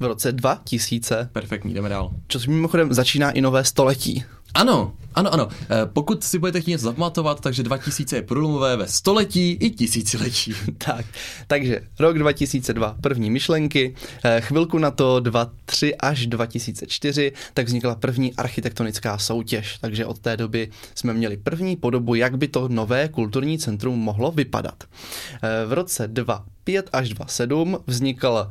V 0.00 0.04
roce 0.04 0.32
2000. 0.32 1.28
Perfektní, 1.32 1.74
jdeme 1.74 1.88
dál. 1.88 2.10
Což 2.28 2.46
mimochodem 2.46 2.94
začíná 2.94 3.30
i 3.30 3.40
nové 3.40 3.64
století. 3.64 4.24
Ano, 4.54 4.92
ano, 5.14 5.34
ano. 5.34 5.48
Eh, 5.70 5.86
pokud 5.92 6.24
si 6.24 6.38
budete 6.38 6.60
chtít 6.60 6.70
něco 6.70 6.84
zapamatovat, 6.84 7.40
takže 7.40 7.62
2000 7.62 8.16
je 8.16 8.22
průlomové 8.22 8.76
ve 8.76 8.88
století 8.88 9.52
i 9.52 9.70
tisíciletí. 9.70 10.54
tak, 10.78 11.06
takže 11.46 11.80
rok 11.98 12.18
2002, 12.18 12.96
první 13.00 13.30
myšlenky, 13.30 13.94
eh, 14.24 14.40
chvilku 14.40 14.78
na 14.78 14.90
to 14.90 15.20
2003 15.20 15.96
až 15.96 16.26
2004, 16.26 17.32
tak 17.54 17.66
vznikla 17.66 17.94
první 17.94 18.34
architektonická 18.34 19.18
soutěž, 19.18 19.78
takže 19.80 20.06
od 20.06 20.18
té 20.18 20.36
doby 20.36 20.70
jsme 20.94 21.14
měli 21.14 21.36
první 21.36 21.76
podobu, 21.76 22.14
jak 22.14 22.38
by 22.38 22.48
to 22.48 22.68
nové 22.68 23.08
kulturní 23.08 23.58
centrum 23.58 23.98
mohlo 23.98 24.32
vypadat. 24.32 24.84
Eh, 24.84 25.66
v 25.66 25.72
roce 25.72 26.08
2 26.08 26.44
5 26.68 26.88
až 26.92 27.08
2,7 27.08 27.80
vznikala 27.86 28.44
uh, 28.44 28.50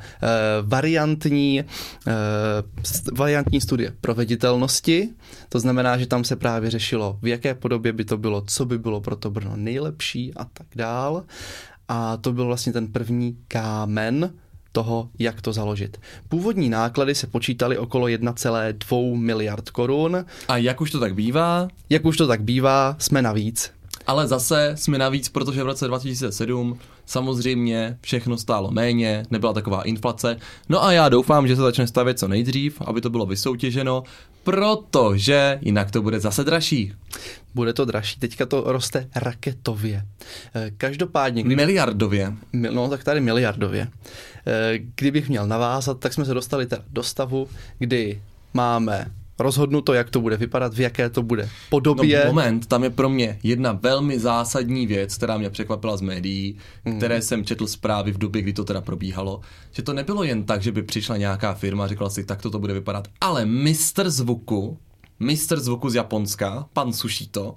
variantní, 0.61 1.61
uh, 1.61 2.13
variantní 3.13 3.61
studie 3.61 3.93
proveditelnosti, 4.01 5.09
to 5.49 5.59
znamená, 5.59 5.86
že 5.97 6.07
tam 6.07 6.23
se 6.23 6.35
právě 6.35 6.69
řešilo, 6.69 7.19
v 7.21 7.27
jaké 7.27 7.53
podobě 7.53 7.93
by 7.93 8.05
to 8.05 8.17
bylo, 8.17 8.43
co 8.47 8.65
by 8.65 8.79
bylo 8.79 9.01
pro 9.01 9.15
to 9.15 9.29
Brno 9.29 9.51
nejlepší 9.55 10.33
a 10.33 10.45
tak 10.45 10.67
dál. 10.75 11.23
A 11.87 12.17
to 12.17 12.33
byl 12.33 12.45
vlastně 12.45 12.73
ten 12.73 12.87
první 12.87 13.37
kámen 13.47 14.33
toho, 14.71 15.09
jak 15.19 15.41
to 15.41 15.53
založit. 15.53 15.97
Původní 16.29 16.69
náklady 16.69 17.15
se 17.15 17.27
počítaly 17.27 17.77
okolo 17.77 18.07
1,2 18.07 19.15
miliard 19.15 19.69
korun. 19.69 20.25
A 20.47 20.57
jak 20.57 20.81
už 20.81 20.91
to 20.91 20.99
tak 20.99 21.15
bývá? 21.15 21.67
Jak 21.89 22.05
už 22.05 22.17
to 22.17 22.27
tak 22.27 22.41
bývá, 22.41 22.95
jsme 22.99 23.21
navíc. 23.21 23.71
Ale 24.07 24.27
zase 24.27 24.71
jsme 24.75 24.97
navíc, 24.97 25.29
protože 25.29 25.63
v 25.63 25.65
roce 25.65 25.87
2007 25.87 26.79
samozřejmě 27.05 27.97
všechno 28.01 28.37
stálo 28.37 28.71
méně, 28.71 29.25
nebyla 29.31 29.53
taková 29.53 29.81
inflace. 29.83 30.37
No 30.69 30.83
a 30.83 30.91
já 30.91 31.09
doufám, 31.09 31.47
že 31.47 31.55
se 31.55 31.61
začne 31.61 31.87
stavět 31.87 32.19
co 32.19 32.27
nejdřív, 32.27 32.81
aby 32.81 33.01
to 33.01 33.09
bylo 33.09 33.25
vysoutěženo, 33.25 34.03
protože 34.43 35.59
jinak 35.61 35.91
to 35.91 36.01
bude 36.01 36.19
zase 36.19 36.43
dražší. 36.43 36.93
Bude 37.55 37.73
to 37.73 37.85
dražší, 37.85 38.19
teďka 38.19 38.45
to 38.45 38.63
roste 38.65 39.09
raketově. 39.15 40.05
Eh, 40.55 40.71
každopádně... 40.77 41.43
Kdyby... 41.43 41.55
Miliardově. 41.55 42.33
No 42.53 42.89
tak 42.89 43.03
tady 43.03 43.19
miliardově. 43.19 43.87
Eh, 44.47 44.79
kdybych 44.95 45.29
měl 45.29 45.47
navázat, 45.47 45.99
tak 45.99 46.13
jsme 46.13 46.25
se 46.25 46.33
dostali 46.33 46.65
teda 46.65 46.83
do 46.89 47.03
stavu, 47.03 47.47
kdy 47.79 48.21
máme 48.53 49.11
rozhodnuto, 49.39 49.93
jak 49.93 50.09
to 50.09 50.21
bude 50.21 50.37
vypadat, 50.37 50.73
v 50.73 50.79
jaké 50.79 51.09
to 51.09 51.23
bude 51.23 51.49
podobě. 51.69 52.21
No 52.25 52.33
moment, 52.33 52.65
tam 52.65 52.83
je 52.83 52.89
pro 52.89 53.09
mě 53.09 53.39
jedna 53.43 53.71
velmi 53.71 54.19
zásadní 54.19 54.87
věc, 54.87 55.15
která 55.17 55.37
mě 55.37 55.49
překvapila 55.49 55.97
z 55.97 56.01
médií, 56.01 56.57
mm. 56.85 56.97
které 56.97 57.21
jsem 57.21 57.45
četl 57.45 57.67
zprávy 57.67 58.11
v 58.11 58.17
době, 58.17 58.41
kdy 58.41 58.53
to 58.53 58.63
teda 58.63 58.81
probíhalo, 58.81 59.41
že 59.71 59.83
to 59.83 59.93
nebylo 59.93 60.23
jen 60.23 60.43
tak, 60.43 60.61
že 60.61 60.71
by 60.71 60.83
přišla 60.83 61.17
nějaká 61.17 61.53
firma 61.53 61.83
a 61.83 61.87
řekla 61.87 62.09
si, 62.09 62.23
tak 62.23 62.41
to, 62.41 62.49
to 62.49 62.59
bude 62.59 62.73
vypadat, 62.73 63.07
ale 63.21 63.45
mistr 63.45 64.09
zvuku, 64.09 64.77
mistr 65.19 65.59
zvuku 65.59 65.89
z 65.89 65.95
Japonska, 65.95 66.65
pan 66.73 66.93
Sushito, 66.93 67.55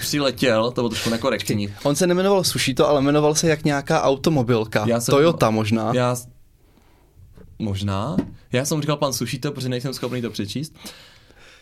přiletěl, 0.00 0.70
to 0.70 0.80
bylo 0.80 0.88
trošku 0.88 1.10
nekorektní. 1.10 1.68
On 1.82 1.96
se 1.96 2.06
nemenoval 2.06 2.44
Sushito, 2.44 2.88
ale 2.88 3.02
jmenoval 3.02 3.34
se 3.34 3.48
jak 3.48 3.64
nějaká 3.64 4.02
automobilka. 4.02 4.84
Já 4.88 5.00
jsem, 5.00 5.12
Toyota 5.12 5.50
možná. 5.50 5.92
Já, 5.94 6.16
možná. 7.58 8.16
Já 8.52 8.64
jsem 8.64 8.80
říkal 8.80 8.96
pan 8.96 9.12
Sushito, 9.12 9.52
protože 9.52 9.68
nejsem 9.68 9.94
schopný 9.94 10.22
to 10.22 10.30
přečíst. 10.30 10.74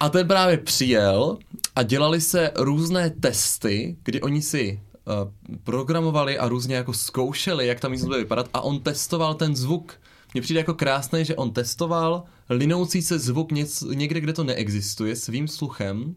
A 0.02 0.08
ten 0.08 0.28
právě 0.28 0.58
přijel 0.58 1.38
a 1.76 1.82
dělali 1.82 2.20
se 2.20 2.50
různé 2.56 3.10
testy, 3.10 3.96
kdy 4.02 4.20
oni 4.20 4.42
si 4.42 4.80
uh, 5.06 5.56
programovali 5.64 6.38
a 6.38 6.48
různě 6.48 6.76
jako 6.76 6.92
zkoušeli, 6.92 7.66
jak 7.66 7.80
ta 7.80 7.88
místnost 7.88 8.08
bude 8.08 8.18
vypadat 8.18 8.48
a 8.54 8.60
on 8.60 8.80
testoval 8.80 9.34
ten 9.34 9.56
zvuk. 9.56 10.00
Mně 10.34 10.42
přijde 10.42 10.60
jako 10.60 10.74
krásné, 10.74 11.24
že 11.24 11.36
on 11.36 11.52
testoval 11.52 12.24
linoucí 12.50 13.02
se 13.02 13.18
zvuk 13.18 13.52
něc, 13.52 13.84
někde, 13.94 14.20
kde 14.20 14.32
to 14.32 14.44
neexistuje, 14.44 15.16
svým 15.16 15.48
sluchem 15.48 16.14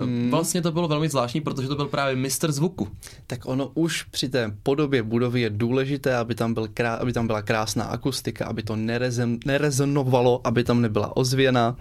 Hmm. 0.00 0.30
Vlastně 0.30 0.62
to 0.62 0.72
bylo 0.72 0.88
velmi 0.88 1.08
zvláštní, 1.08 1.40
protože 1.40 1.68
to 1.68 1.76
byl 1.76 1.86
právě 1.86 2.16
mistr 2.16 2.52
zvuku. 2.52 2.88
Tak 3.26 3.46
ono 3.46 3.70
už 3.74 4.02
při 4.02 4.28
té 4.28 4.52
podobě 4.62 5.02
budovy 5.02 5.40
je 5.40 5.50
důležité, 5.50 6.16
aby 6.16 6.34
tam, 6.34 6.54
byl 6.54 6.68
krá, 6.74 6.94
aby 6.94 7.12
tam 7.12 7.26
byla 7.26 7.42
krásná 7.42 7.84
akustika, 7.84 8.46
aby 8.46 8.62
to 8.62 8.76
nerezem, 8.76 9.38
nerezonovalo, 9.46 10.40
aby 10.44 10.64
tam 10.64 10.80
nebyla 10.80 11.16
ozvěna 11.16 11.76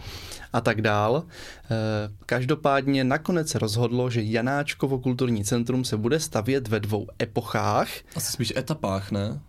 a 0.53 0.61
tak 0.61 0.81
dál. 0.81 1.23
E, 1.23 1.75
každopádně 2.25 3.03
nakonec 3.03 3.49
se 3.49 3.59
rozhodlo, 3.59 4.09
že 4.09 4.21
Janáčkovo 4.21 4.99
kulturní 4.99 5.43
centrum 5.43 5.83
se 5.85 5.97
bude 5.97 6.19
stavět 6.19 6.67
ve 6.67 6.79
dvou 6.79 7.07
epochách. 7.21 7.89
Asi 8.15 8.31
spíš 8.31 8.53
etapách, 8.57 9.11
ne? 9.11 9.39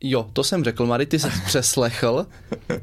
Jo, 0.00 0.30
to 0.32 0.44
jsem 0.44 0.64
řekl, 0.64 0.86
Mary, 0.86 1.06
ty 1.06 1.18
jsi 1.18 1.28
přeslechl, 1.46 2.26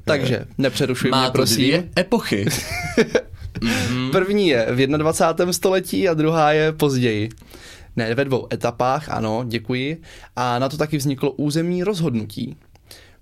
takže 0.04 0.46
nepřerušuj 0.58 1.12
Má 1.12 1.22
mě, 1.22 1.32
prosím. 1.32 1.68
dvě 1.68 1.90
epochy. 2.00 2.46
Mm-hmm. 3.60 4.12
První 4.12 4.48
je 4.48 4.68
v 4.72 4.88
21. 4.88 5.54
století 5.54 6.10
a 6.10 6.14
druhá 6.14 6.52
je 6.52 6.72
později. 6.72 7.30
Ne, 7.96 8.16
ve 8.16 8.26
dvou 8.26 8.48
etapách, 8.54 9.10
ano, 9.10 9.44
děkuji. 9.48 10.02
A 10.36 10.60
na 10.60 10.70
to 10.70 10.78
taky 10.78 10.98
vzniklo 10.98 11.32
územní 11.32 11.84
rozhodnutí. 11.84 12.58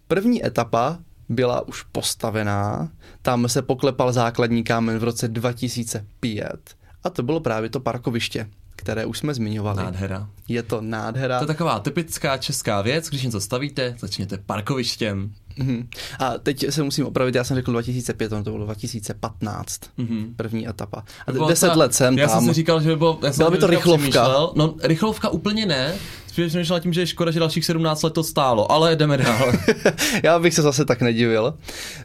První 0.07 0.45
etapa 0.45 0.97
byla 1.29 1.67
už 1.67 1.83
postavená, 1.83 2.89
tam 3.21 3.47
se 3.47 3.61
poklepal 3.61 4.13
základní 4.13 4.63
kámen 4.63 4.99
v 4.99 5.03
roce 5.03 5.27
2005 5.27 6.75
a 7.03 7.09
to 7.09 7.23
bylo 7.23 7.39
právě 7.39 7.69
to 7.69 7.79
parkoviště 7.79 8.47
které 8.75 9.05
už 9.05 9.17
jsme 9.17 9.33
zmiňovali. 9.33 9.77
Nádhera. 9.77 10.29
Je 10.47 10.63
to 10.63 10.81
nádhera. 10.81 11.39
To 11.39 11.43
je 11.43 11.47
taková 11.47 11.79
typická 11.79 12.37
česká 12.37 12.81
věc, 12.81 13.09
když 13.09 13.23
něco 13.23 13.41
stavíte, 13.41 13.95
začněte 13.99 14.37
parkovištěm. 14.37 15.33
Mm-hmm. 15.59 15.87
A 16.19 16.37
teď 16.37 16.65
se 16.69 16.83
musím 16.83 17.05
opravit, 17.05 17.35
já 17.35 17.43
jsem 17.43 17.55
řekl 17.55 17.71
2005, 17.71 18.29
to 18.29 18.41
bylo 18.41 18.65
2015, 18.65 19.79
mm-hmm. 19.99 20.35
první 20.35 20.69
etapa. 20.69 21.03
A 21.27 21.31
bylo 21.31 21.47
10 21.49 21.67
ta, 21.67 21.73
let 21.73 21.93
jsem 21.93 22.17
já 22.17 22.27
tam. 22.27 22.39
jsem 22.39 22.47
si 22.47 22.53
říkal, 22.53 22.81
že 22.81 22.89
by 22.89 22.95
bylo, 22.95 23.19
já 23.23 23.31
byla 23.37 23.51
by 23.51 23.57
to 23.57 23.67
rychlovka. 23.67 24.27
No, 24.55 24.75
rychlovka 24.83 25.29
úplně 25.29 25.65
ne, 25.65 25.93
spíš 26.27 26.47
přemýšlel 26.47 26.79
tím, 26.79 26.93
že 26.93 27.01
je 27.01 27.07
škoda, 27.07 27.31
že 27.31 27.39
dalších 27.39 27.65
17 27.65 28.03
let 28.03 28.13
to 28.13 28.23
stálo, 28.23 28.71
ale 28.71 28.95
jdeme 28.95 29.17
dál. 29.17 29.53
já 30.23 30.39
bych 30.39 30.53
se 30.53 30.61
zase 30.61 30.85
tak 30.85 31.01
nedivil. 31.01 31.53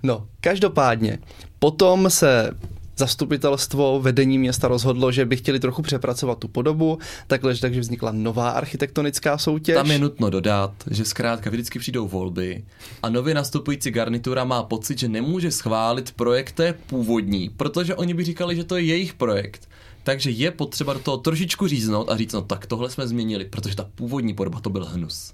No, 0.02 0.26
každopádně, 0.40 1.18
potom 1.58 2.10
se 2.10 2.50
zastupitelstvo, 2.98 4.00
vedení 4.00 4.38
města 4.38 4.68
rozhodlo, 4.68 5.12
že 5.12 5.24
by 5.24 5.36
chtěli 5.36 5.60
trochu 5.60 5.82
přepracovat 5.82 6.38
tu 6.38 6.48
podobu, 6.48 6.98
takhle, 7.26 7.54
takže 7.54 7.80
vznikla 7.80 8.12
nová 8.12 8.50
architektonická 8.50 9.38
soutěž. 9.38 9.74
Tam 9.74 9.90
je 9.90 9.98
nutno 9.98 10.30
dodat, 10.30 10.72
že 10.90 11.04
zkrátka 11.04 11.50
vždycky 11.50 11.78
přijdou 11.78 12.08
volby 12.08 12.64
a 13.02 13.08
nově 13.08 13.34
nastupující 13.34 13.90
garnitura 13.90 14.44
má 14.44 14.62
pocit, 14.62 14.98
že 14.98 15.08
nemůže 15.08 15.50
schválit 15.50 16.12
projekt 16.12 16.60
původní, 16.86 17.48
protože 17.56 17.94
oni 17.94 18.14
by 18.14 18.24
říkali, 18.24 18.56
že 18.56 18.64
to 18.64 18.76
je 18.76 18.82
jejich 18.82 19.14
projekt. 19.14 19.68
Takže 20.02 20.30
je 20.30 20.50
potřeba 20.50 20.92
do 20.92 20.98
toho 20.98 21.16
trošičku 21.16 21.66
říznout 21.66 22.10
a 22.10 22.16
říct, 22.16 22.32
no 22.32 22.42
tak 22.42 22.66
tohle 22.66 22.90
jsme 22.90 23.08
změnili, 23.08 23.44
protože 23.44 23.76
ta 23.76 23.86
původní 23.94 24.34
podoba 24.34 24.60
to 24.60 24.70
byl 24.70 24.84
hnus. 24.84 25.32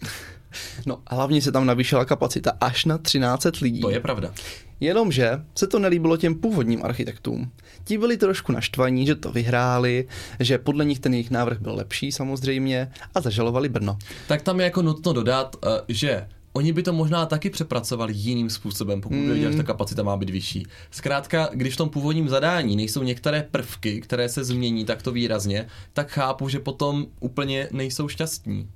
No 0.86 0.98
a 1.06 1.14
hlavně 1.14 1.42
se 1.42 1.52
tam 1.52 1.66
navýšila 1.66 2.04
kapacita 2.04 2.52
až 2.60 2.84
na 2.84 2.98
13 2.98 3.60
lidí. 3.60 3.80
To 3.80 3.90
je 3.90 4.00
pravda. 4.00 4.32
Jenomže 4.80 5.30
se 5.54 5.66
to 5.66 5.78
nelíbilo 5.78 6.16
těm 6.16 6.34
původním 6.34 6.84
architektům. 6.84 7.50
Ti 7.84 7.98
byli 7.98 8.16
trošku 8.16 8.52
naštvaní, 8.52 9.06
že 9.06 9.14
to 9.14 9.32
vyhráli, 9.32 10.08
že 10.40 10.58
podle 10.58 10.84
nich 10.84 11.00
ten 11.00 11.14
jejich 11.14 11.30
návrh 11.30 11.60
byl 11.60 11.74
lepší 11.74 12.12
samozřejmě 12.12 12.90
a 13.14 13.20
zažalovali 13.20 13.68
Brno. 13.68 13.98
Tak 14.28 14.42
tam 14.42 14.60
je 14.60 14.64
jako 14.64 14.82
nutno 14.82 15.12
dodat, 15.12 15.56
eh, 15.66 15.80
že 15.88 16.26
Oni 16.56 16.72
by 16.72 16.82
to 16.82 16.92
možná 16.92 17.26
taky 17.26 17.50
přepracovali 17.50 18.12
jiným 18.16 18.50
způsobem, 18.50 19.00
pokud 19.00 19.14
by 19.14 19.20
viděli, 19.20 19.40
že 19.40 19.48
ta 19.48 19.54
hmm. 19.54 19.66
kapacita 19.66 20.02
má 20.02 20.16
být 20.16 20.30
vyšší. 20.30 20.66
Zkrátka, 20.90 21.48
když 21.52 21.74
v 21.74 21.76
tom 21.76 21.88
původním 21.88 22.28
zadání 22.28 22.76
nejsou 22.76 23.02
některé 23.02 23.48
prvky, 23.50 24.00
které 24.00 24.28
se 24.28 24.44
změní 24.44 24.84
takto 24.84 25.12
výrazně, 25.12 25.66
tak 25.92 26.10
chápu, 26.10 26.48
že 26.48 26.58
potom 26.58 27.06
úplně 27.20 27.68
nejsou 27.72 28.08
šťastní 28.08 28.68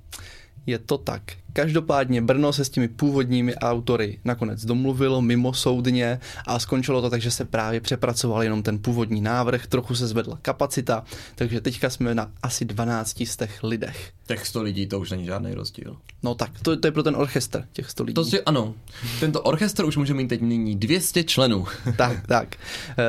je 0.69 0.79
to 0.79 0.97
tak. 0.97 1.21
Každopádně 1.53 2.21
Brno 2.21 2.53
se 2.53 2.65
s 2.65 2.69
těmi 2.69 2.87
původními 2.87 3.55
autory 3.55 4.19
nakonec 4.25 4.65
domluvilo 4.65 5.21
mimo 5.21 5.53
soudně 5.53 6.19
a 6.47 6.59
skončilo 6.59 7.01
to 7.01 7.09
tak, 7.09 7.21
že 7.21 7.31
se 7.31 7.45
právě 7.45 7.81
přepracoval 7.81 8.43
jenom 8.43 8.63
ten 8.63 8.79
původní 8.79 9.21
návrh, 9.21 9.67
trochu 9.67 9.95
se 9.95 10.07
zvedla 10.07 10.39
kapacita, 10.41 11.03
takže 11.35 11.61
teďka 11.61 11.89
jsme 11.89 12.15
na 12.15 12.31
asi 12.43 12.65
12 12.65 13.21
z 13.25 13.37
těch 13.37 13.63
lidech. 13.63 14.11
Těch 14.29 14.47
100 14.47 14.63
lidí, 14.63 14.87
to 14.87 14.99
už 14.99 15.11
není 15.11 15.25
žádný 15.25 15.53
rozdíl. 15.53 15.97
No 16.23 16.35
tak, 16.35 16.51
to, 16.61 16.77
to 16.77 16.87
je 16.87 16.91
pro 16.91 17.03
ten 17.03 17.15
orchestr, 17.15 17.63
těch 17.73 17.89
100 17.89 18.03
lidí. 18.03 18.13
To 18.13 18.25
si, 18.25 18.41
ano, 18.41 18.75
tento 19.19 19.41
orchestr 19.41 19.85
už 19.85 19.97
může 19.97 20.13
mít 20.13 20.27
teď 20.27 20.41
nyní 20.41 20.75
200 20.75 21.23
členů. 21.23 21.65
tak, 21.97 22.27
tak. 22.27 22.55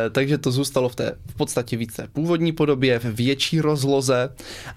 E, 0.06 0.10
takže 0.10 0.38
to 0.38 0.52
zůstalo 0.52 0.88
v 0.88 0.96
té 0.96 1.16
v 1.26 1.34
podstatě 1.34 1.76
více 1.76 2.08
původní 2.12 2.52
podobě, 2.52 2.98
v 2.98 3.04
větší 3.04 3.60
rozloze 3.60 4.28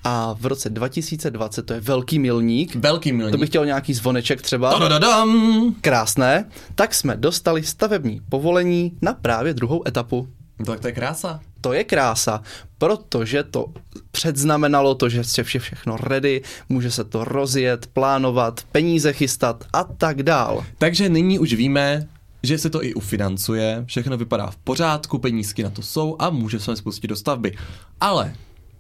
a 0.03 0.35
v 0.39 0.45
roce 0.45 0.69
2020 0.69 1.63
to 1.63 1.73
je 1.73 1.79
velký 1.79 2.19
milník. 2.19 2.75
Velký 2.75 3.11
milník. 3.11 3.31
To 3.31 3.37
bych 3.37 3.49
chtěl 3.49 3.65
nějaký 3.65 3.93
zvoneček 3.93 4.41
třeba. 4.41 4.79
Tadadadam! 4.79 5.75
Krásné. 5.81 6.49
Tak 6.75 6.93
jsme 6.93 7.17
dostali 7.17 7.63
stavební 7.63 8.21
povolení 8.29 8.97
na 9.01 9.13
právě 9.13 9.53
druhou 9.53 9.87
etapu. 9.87 10.27
No 10.59 10.65
tak 10.65 10.79
to 10.79 10.87
je 10.87 10.93
krása. 10.93 11.39
To 11.61 11.73
je 11.73 11.83
krása, 11.83 12.41
protože 12.77 13.43
to 13.43 13.65
předznamenalo 14.11 14.95
to, 14.95 15.09
že 15.09 15.21
je 15.37 15.43
vše 15.43 15.59
všechno 15.59 15.97
ready, 15.97 16.41
může 16.69 16.91
se 16.91 17.03
to 17.03 17.23
rozjet, 17.23 17.87
plánovat, 17.87 18.63
peníze 18.71 19.13
chystat 19.13 19.63
a 19.73 19.83
tak 19.83 20.23
dál. 20.23 20.65
Takže 20.77 21.09
nyní 21.09 21.39
už 21.39 21.53
víme, 21.53 22.07
že 22.43 22.57
se 22.57 22.69
to 22.69 22.83
i 22.83 22.93
ufinancuje, 22.93 23.83
všechno 23.87 24.17
vypadá 24.17 24.47
v 24.47 24.57
pořádku, 24.57 25.17
penízky 25.17 25.63
na 25.63 25.69
to 25.69 25.81
jsou 25.81 26.15
a 26.19 26.29
může 26.29 26.59
se 26.59 26.75
spustit 26.75 27.07
do 27.07 27.15
stavby. 27.15 27.57
Ale 27.99 28.33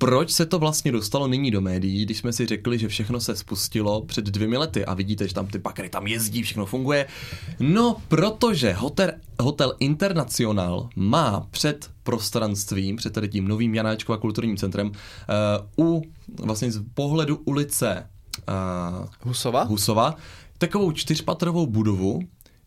proč 0.03 0.31
se 0.31 0.45
to 0.45 0.59
vlastně 0.59 0.91
dostalo 0.91 1.27
nyní 1.27 1.51
do 1.51 1.61
médií, 1.61 2.05
když 2.05 2.17
jsme 2.17 2.33
si 2.33 2.45
řekli, 2.45 2.79
že 2.79 2.87
všechno 2.87 3.19
se 3.19 3.35
spustilo 3.35 4.01
před 4.01 4.25
dvěmi 4.25 4.57
lety 4.57 4.85
a 4.85 4.93
vidíte, 4.93 5.27
že 5.27 5.33
tam 5.33 5.47
ty 5.47 5.57
bakry 5.57 5.89
tam 5.89 6.07
jezdí, 6.07 6.43
všechno 6.43 6.65
funguje? 6.65 7.07
No, 7.59 7.95
protože 8.07 8.73
hotel, 8.73 9.11
hotel 9.39 9.73
International 9.79 10.89
má 10.95 11.47
před 11.51 11.91
prostranstvím, 12.03 12.95
před 12.95 13.13
tady 13.13 13.29
tím 13.29 13.47
novým 13.47 13.75
Janáčkova 13.75 14.17
kulturním 14.17 14.57
centrem, 14.57 14.87
uh, 14.87 15.85
u 15.85 16.03
vlastně 16.39 16.71
z 16.71 16.83
pohledu 16.93 17.41
ulice 17.45 18.09
uh, 18.47 19.07
Husova? 19.21 19.63
Husova 19.63 20.15
takovou 20.57 20.91
čtyřpatrovou 20.91 21.67
budovu, 21.67 22.19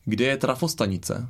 kde 0.04 0.24
je 0.24 0.36
trafostanice. 0.36 1.28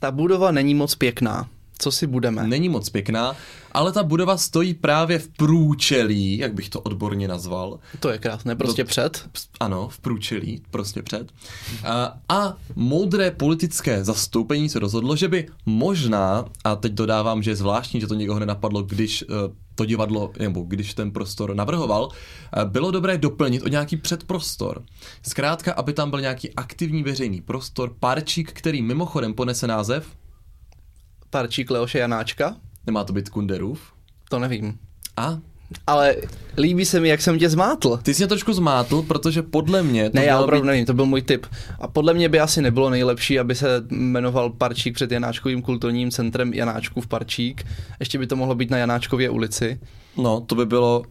Ta 0.00 0.10
budova 0.10 0.50
není 0.50 0.74
moc 0.74 0.94
pěkná 0.94 1.48
co 1.82 1.92
si 1.92 2.06
budeme. 2.06 2.46
Není 2.46 2.68
moc 2.68 2.90
pěkná, 2.90 3.36
ale 3.72 3.92
ta 3.92 4.02
budova 4.02 4.36
stojí 4.36 4.74
právě 4.74 5.18
v 5.18 5.28
průčelí, 5.28 6.38
jak 6.38 6.54
bych 6.54 6.68
to 6.68 6.80
odborně 6.80 7.28
nazval. 7.28 7.78
To 8.00 8.08
je 8.08 8.18
krásné, 8.18 8.56
prostě 8.56 8.82
Do, 8.82 8.88
před. 8.88 9.28
Ano, 9.60 9.88
v 9.88 9.98
průčelí, 9.98 10.62
prostě 10.70 11.02
před. 11.02 11.32
A, 11.84 12.18
a 12.28 12.56
moudré 12.76 13.30
politické 13.30 14.04
zastoupení 14.04 14.68
se 14.68 14.78
rozhodlo, 14.78 15.16
že 15.16 15.28
by 15.28 15.48
možná, 15.66 16.44
a 16.64 16.76
teď 16.76 16.92
dodávám, 16.92 17.42
že 17.42 17.50
je 17.50 17.56
zvláštní, 17.56 18.00
že 18.00 18.06
to 18.06 18.14
někoho 18.14 18.38
nenapadlo, 18.38 18.82
když 18.82 19.22
uh, 19.22 19.36
to 19.74 19.84
divadlo, 19.84 20.30
nebo 20.38 20.62
když 20.62 20.94
ten 20.94 21.10
prostor 21.10 21.54
navrhoval, 21.54 22.04
uh, 22.04 22.64
bylo 22.64 22.90
dobré 22.90 23.18
doplnit 23.18 23.62
o 23.62 23.68
nějaký 23.68 23.96
předprostor. 23.96 24.82
Zkrátka, 25.22 25.72
aby 25.72 25.92
tam 25.92 26.10
byl 26.10 26.20
nějaký 26.20 26.54
aktivní 26.54 27.02
veřejný 27.02 27.40
prostor, 27.40 27.94
parčík, 28.00 28.52
který 28.52 28.82
mimochodem 28.82 29.34
ponese 29.34 29.66
název 29.66 30.06
parčík 31.32 31.70
Leoše 31.70 31.98
Janáčka. 31.98 32.56
Nemá 32.86 33.04
to 33.04 33.12
být 33.12 33.28
Kunderův? 33.28 33.80
To 34.28 34.38
nevím. 34.38 34.78
A? 35.16 35.38
Ale 35.86 36.16
líbí 36.58 36.84
se 36.84 37.00
mi, 37.00 37.08
jak 37.08 37.22
jsem 37.22 37.38
tě 37.38 37.48
zmátl. 37.48 37.96
Ty 38.02 38.14
jsi 38.14 38.22
mě 38.22 38.28
trošku 38.28 38.52
zmátl, 38.52 39.02
protože 39.02 39.42
podle 39.42 39.82
mě... 39.82 40.10
To 40.10 40.18
ne, 40.18 40.24
já 40.24 40.40
opravdu 40.40 40.62
být... 40.62 40.66
nevím, 40.66 40.86
to 40.86 40.94
byl 40.94 41.06
můj 41.06 41.22
tip. 41.22 41.46
A 41.80 41.88
podle 41.88 42.14
mě 42.14 42.28
by 42.28 42.40
asi 42.40 42.62
nebylo 42.62 42.90
nejlepší, 42.90 43.38
aby 43.38 43.54
se 43.54 43.84
jmenoval 43.90 44.50
Parčík 44.50 44.94
před 44.94 45.12
Janáčkovým 45.12 45.62
kulturním 45.62 46.10
centrem 46.10 46.54
Janáčkův 46.54 47.06
Parčík. 47.06 47.64
Ještě 48.00 48.18
by 48.18 48.26
to 48.26 48.36
mohlo 48.36 48.54
být 48.54 48.70
na 48.70 48.78
Janáčkově 48.78 49.30
ulici. 49.30 49.80
No, 50.16 50.40
to 50.40 50.54
by 50.54 50.66
bylo... 50.66 51.02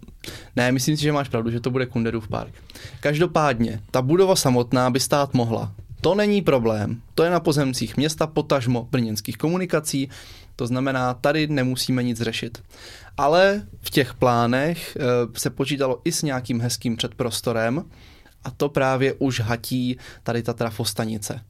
Ne, 0.55 0.71
myslím 0.71 0.97
si, 0.97 1.03
že 1.03 1.11
máš 1.11 1.29
pravdu, 1.29 1.51
že 1.51 1.59
to 1.59 1.71
bude 1.71 1.85
Kunderův 1.85 2.27
park. 2.27 2.53
Každopádně, 2.99 3.81
ta 3.91 4.01
budova 4.01 4.35
samotná 4.35 4.89
by 4.89 4.99
stát 4.99 5.33
mohla. 5.33 5.71
To 6.01 6.15
není 6.15 6.41
problém. 6.41 7.01
To 7.15 7.24
je 7.24 7.29
na 7.29 7.39
pozemcích 7.39 7.98
města, 7.98 8.27
potažmo 8.27 8.88
brněnských 8.91 9.38
komunikací, 9.38 10.10
to 10.55 10.67
znamená, 10.67 11.13
tady 11.13 11.48
nemusíme 11.48 12.03
nic 12.03 12.22
řešit. 12.22 12.63
Ale 13.17 13.67
v 13.81 13.89
těch 13.89 14.13
plánech 14.13 14.98
eh, 14.98 15.03
se 15.39 15.50
počítalo 15.50 16.01
i 16.03 16.12
s 16.12 16.22
nějakým 16.22 16.62
hezkým 16.62 16.98
předprostorem 16.98 17.84
a 18.43 18.51
to 18.51 18.70
právě 18.70 19.13
už 19.13 19.39
hatí 19.39 19.98
tady 20.24 20.43
ta 20.43 20.53
trafostanice. 20.53 21.41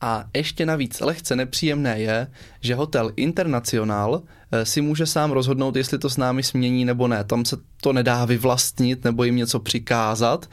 A 0.00 0.24
ještě 0.34 0.66
navíc 0.66 1.00
lehce 1.00 1.36
nepříjemné 1.36 2.00
je, 2.00 2.26
že 2.60 2.74
hotel 2.74 3.12
International 3.16 4.22
eh, 4.52 4.64
si 4.64 4.80
může 4.80 5.06
sám 5.06 5.30
rozhodnout, 5.30 5.76
jestli 5.76 5.98
to 5.98 6.10
s 6.10 6.16
námi 6.16 6.42
smění 6.42 6.84
nebo 6.84 7.08
ne. 7.08 7.24
Tam 7.24 7.44
se 7.44 7.56
to 7.80 7.92
nedá 7.92 8.24
vyvlastnit 8.24 9.04
nebo 9.04 9.24
jim 9.24 9.36
něco 9.36 9.60
přikázat. 9.60 10.48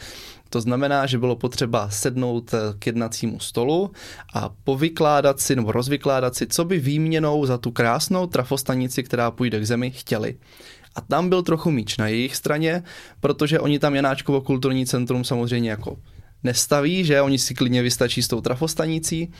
To 0.49 0.61
znamená, 0.61 1.05
že 1.05 1.17
bylo 1.17 1.35
potřeba 1.35 1.89
sednout 1.89 2.53
eh, 2.53 2.57
k 2.79 2.87
jednacímu 2.87 3.39
stolu 3.39 3.91
a 4.33 4.49
povykládat 4.63 5.39
si 5.39 5.55
nebo 5.55 5.71
rozvykládat 5.71 6.35
si, 6.35 6.47
co 6.47 6.65
by 6.65 6.79
výměnou 6.79 7.45
za 7.45 7.57
tu 7.57 7.71
krásnou 7.71 8.27
trafostanici, 8.27 9.03
která 9.03 9.31
půjde 9.31 9.59
k 9.59 9.65
zemi, 9.65 9.91
chtěli. 9.91 10.37
A 10.95 11.01
tam 11.01 11.29
byl 11.29 11.43
trochu 11.43 11.71
míč 11.71 11.97
na 11.97 12.07
jejich 12.07 12.35
straně, 12.35 12.83
protože 13.19 13.59
oni 13.59 13.79
tam 13.79 13.95
Janáčkovo 13.95 14.41
kulturní 14.41 14.85
centrum 14.85 15.23
samozřejmě 15.23 15.69
jako 15.69 15.97
nestaví, 16.43 17.05
že? 17.05 17.21
Oni 17.21 17.37
si 17.37 17.53
klidně 17.53 17.81
vystačí 17.81 18.23
s 18.23 18.27
tou 18.27 18.41
trafostanicí. 18.41 19.31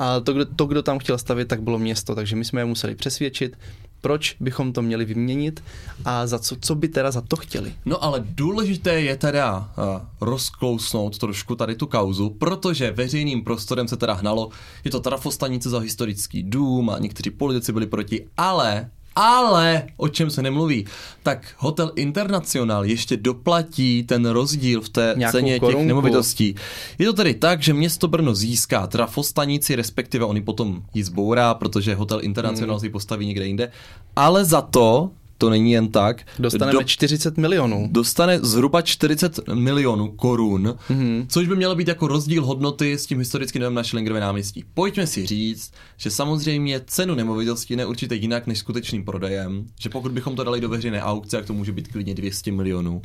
A 0.00 0.20
to 0.20 0.32
kdo, 0.32 0.44
to, 0.44 0.66
kdo 0.66 0.82
tam 0.82 0.98
chtěl 0.98 1.18
stavit, 1.18 1.48
tak 1.48 1.62
bylo 1.62 1.78
město, 1.78 2.14
takže 2.14 2.36
my 2.36 2.44
jsme 2.44 2.60
je 2.60 2.64
museli 2.64 2.94
přesvědčit, 2.94 3.56
proč 4.00 4.36
bychom 4.40 4.72
to 4.72 4.82
měli 4.82 5.04
vyměnit 5.04 5.64
a 6.04 6.26
za 6.26 6.38
co, 6.38 6.56
co 6.60 6.74
by 6.74 6.88
teda 6.88 7.10
za 7.10 7.20
to 7.20 7.36
chtěli. 7.36 7.74
No 7.86 8.04
ale 8.04 8.24
důležité 8.24 9.00
je 9.00 9.16
teda 9.16 9.58
uh, 9.58 9.84
rozklousnout 10.20 11.18
trošku 11.18 11.56
tady 11.56 11.74
tu 11.74 11.86
kauzu, 11.86 12.30
protože 12.30 12.90
veřejným 12.90 13.44
prostorem 13.44 13.88
se 13.88 13.96
teda 13.96 14.14
hnalo, 14.14 14.50
je 14.84 14.90
to 14.90 15.00
trafostanice 15.00 15.70
za 15.70 15.78
historický 15.78 16.42
dům 16.42 16.90
a 16.90 16.98
někteří 16.98 17.30
politici 17.30 17.72
byli 17.72 17.86
proti, 17.86 18.26
ale 18.36 18.90
ale 19.16 19.82
o 19.96 20.08
čem 20.08 20.30
se 20.30 20.42
nemluví, 20.42 20.86
tak 21.22 21.54
Hotel 21.58 21.92
International 21.96 22.84
ještě 22.84 23.16
doplatí 23.16 24.02
ten 24.02 24.26
rozdíl 24.26 24.80
v 24.80 24.88
té 24.88 25.14
Nějakou 25.16 25.38
ceně 25.38 25.60
korunku. 25.60 25.78
těch 25.78 25.86
nemovitostí. 25.86 26.54
Je 26.98 27.06
to 27.06 27.12
tedy 27.12 27.34
tak, 27.34 27.62
že 27.62 27.74
město 27.74 28.08
Brno 28.08 28.34
získá 28.34 28.86
trafostanici, 28.86 29.76
respektive 29.76 30.24
oni 30.24 30.40
potom 30.40 30.82
ji 30.94 31.04
zbourá, 31.04 31.54
protože 31.54 31.94
Hotel 31.94 32.20
International 32.22 32.76
hmm. 32.76 32.80
si 32.80 32.88
postaví 32.88 33.26
někde 33.26 33.46
jinde, 33.46 33.70
ale 34.16 34.44
za 34.44 34.62
to 34.62 35.10
to 35.40 35.50
není 35.50 35.72
jen 35.72 35.88
tak. 35.88 36.26
Dostaneme 36.38 36.78
do, 36.78 36.84
40 36.84 37.36
milionů. 37.36 37.88
Dostane 37.90 38.38
zhruba 38.42 38.82
40 38.82 39.48
milionů 39.54 40.08
korun, 40.08 40.74
mm-hmm. 40.90 41.26
což 41.28 41.48
by 41.48 41.56
mělo 41.56 41.74
být 41.74 41.88
jako 41.88 42.08
rozdíl 42.08 42.44
hodnoty 42.44 42.92
s 42.92 43.06
tím 43.06 43.18
historickým 43.18 43.60
domem 43.60 43.74
na 43.74 43.84
Schillingerově 43.84 44.20
náměstí. 44.20 44.64
Pojďme 44.74 45.06
si 45.06 45.26
říct, 45.26 45.72
že 45.96 46.10
samozřejmě 46.10 46.80
cenu 46.86 47.14
nemovitosti 47.14 47.76
neurčitě 47.76 48.14
jinak 48.14 48.46
než 48.46 48.58
skutečným 48.58 49.04
prodejem, 49.04 49.66
že 49.80 49.88
pokud 49.88 50.12
bychom 50.12 50.36
to 50.36 50.44
dali 50.44 50.60
do 50.60 50.68
veřejné 50.68 51.02
aukce, 51.02 51.36
tak 51.36 51.46
to 51.46 51.52
může 51.52 51.72
být 51.72 51.88
klidně 51.88 52.14
200 52.14 52.52
milionů. 52.52 53.02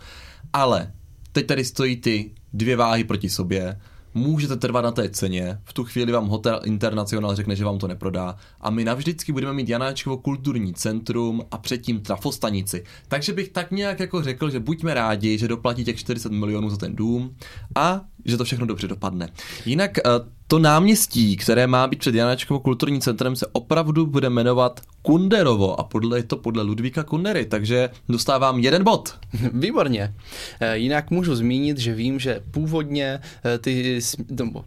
Ale 0.54 0.91
teď 1.32 1.48
tady 1.48 1.65
stojí 1.65 1.98
ty 1.98 2.32
dvě 2.54 2.76
váhy 2.76 3.04
proti 3.04 3.30
sobě 3.30 3.80
můžete 4.15 4.56
trvat 4.56 4.82
na 4.82 4.91
té 4.91 5.10
ceně, 5.10 5.60
v 5.63 5.73
tu 5.73 5.84
chvíli 5.84 6.12
vám 6.12 6.28
Hotel 6.28 6.62
International 6.63 7.36
řekne, 7.36 7.56
že 7.56 7.65
vám 7.65 7.78
to 7.78 7.88
neprodá 7.88 8.36
a 8.62 8.69
my 8.69 8.84
navždycky 8.84 9.32
budeme 9.32 9.54
mít 9.54 9.69
Janáčkovo 9.69 10.17
kulturní 10.17 10.73
centrum 10.73 11.41
a 11.51 11.58
předtím 11.58 12.01
trafostanici. 12.01 12.84
Takže 13.08 13.34
bych 13.34 13.49
tak 13.49 13.71
nějak 13.71 13.99
jako 13.99 14.23
řekl, 14.23 14.49
že 14.49 14.60
buďme 14.60 14.93
rádi, 14.93 15.38
že 15.38 15.47
doplatí 15.47 15.86
těch 15.86 15.97
40 15.97 16.32
milionů 16.32 16.69
za 16.69 16.78
ten 16.78 16.95
dům 16.95 17.36
a 17.75 18.01
že 18.25 18.38
to 18.38 18.43
všechno 18.43 18.65
dobře 18.65 18.88
dopadne. 18.88 19.30
Jinak 19.65 19.97
eh, 19.97 20.01
to 20.47 20.60
náměstí, 20.60 21.38
které 21.38 21.67
má 21.67 21.88
být 21.88 21.99
před 21.99 22.15
Janáčkovou 22.15 22.60
kulturním 22.60 23.01
centrem, 23.01 23.36
se 23.36 23.47
opravdu 23.51 24.05
bude 24.05 24.29
jmenovat 24.29 24.81
Kunderovo 25.01 25.79
a 25.79 25.84
podle 25.84 26.19
je 26.19 26.23
to 26.23 26.38
podle 26.38 26.63
Ludvíka 26.63 27.03
Kundery, 27.03 27.45
takže 27.45 27.89
dostávám 28.10 28.60
jeden 28.60 28.84
bod. 28.84 29.19
Výborně. 29.53 30.13
Eh, 30.60 30.77
jinak 30.77 31.12
můžu 31.12 31.36
zmínit, 31.36 31.77
že 31.77 31.93
vím, 31.93 32.19
že 32.19 32.41
původně 32.51 33.19
eh, 33.45 33.58
ty, 33.58 33.99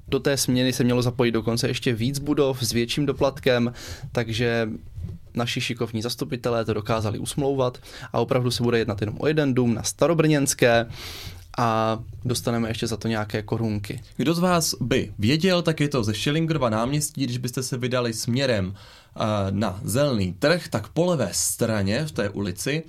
do 0.08 0.20
té 0.20 0.36
směny 0.36 0.72
se 0.72 0.84
mělo 0.84 1.02
zapojit 1.02 1.32
dokonce 1.32 1.68
ještě 1.68 1.94
víc 1.94 2.18
budov 2.18 2.62
s 2.62 2.72
větším 2.72 3.06
doplatkem, 3.06 3.72
takže 4.12 4.68
naši 5.34 5.60
šikovní 5.60 6.02
zastupitelé 6.02 6.64
to 6.64 6.74
dokázali 6.74 7.18
usmlouvat 7.18 7.78
a 8.12 8.18
opravdu 8.18 8.50
se 8.50 8.62
bude 8.62 8.78
jednat 8.78 9.00
jenom 9.00 9.16
o 9.18 9.26
jeden 9.26 9.54
dům 9.54 9.74
na 9.74 9.82
Starobrněnské 9.82 10.86
a 11.58 11.98
dostaneme 12.24 12.68
ještě 12.70 12.86
za 12.86 12.96
to 12.96 13.08
nějaké 13.08 13.42
korunky. 13.42 14.00
Kdo 14.16 14.34
z 14.34 14.38
vás 14.38 14.74
by 14.80 15.12
věděl, 15.18 15.62
tak 15.62 15.80
je 15.80 15.88
to 15.88 16.04
ze 16.04 16.14
Schillingerova 16.14 16.70
náměstí, 16.70 17.24
když 17.24 17.38
byste 17.38 17.62
se 17.62 17.76
vydali 17.78 18.12
směrem 18.12 18.74
na 19.50 19.80
zelený 19.84 20.32
trh, 20.32 20.68
tak 20.68 20.88
po 20.88 21.04
levé 21.06 21.28
straně 21.32 22.06
v 22.06 22.12
té 22.12 22.28
ulici, 22.28 22.82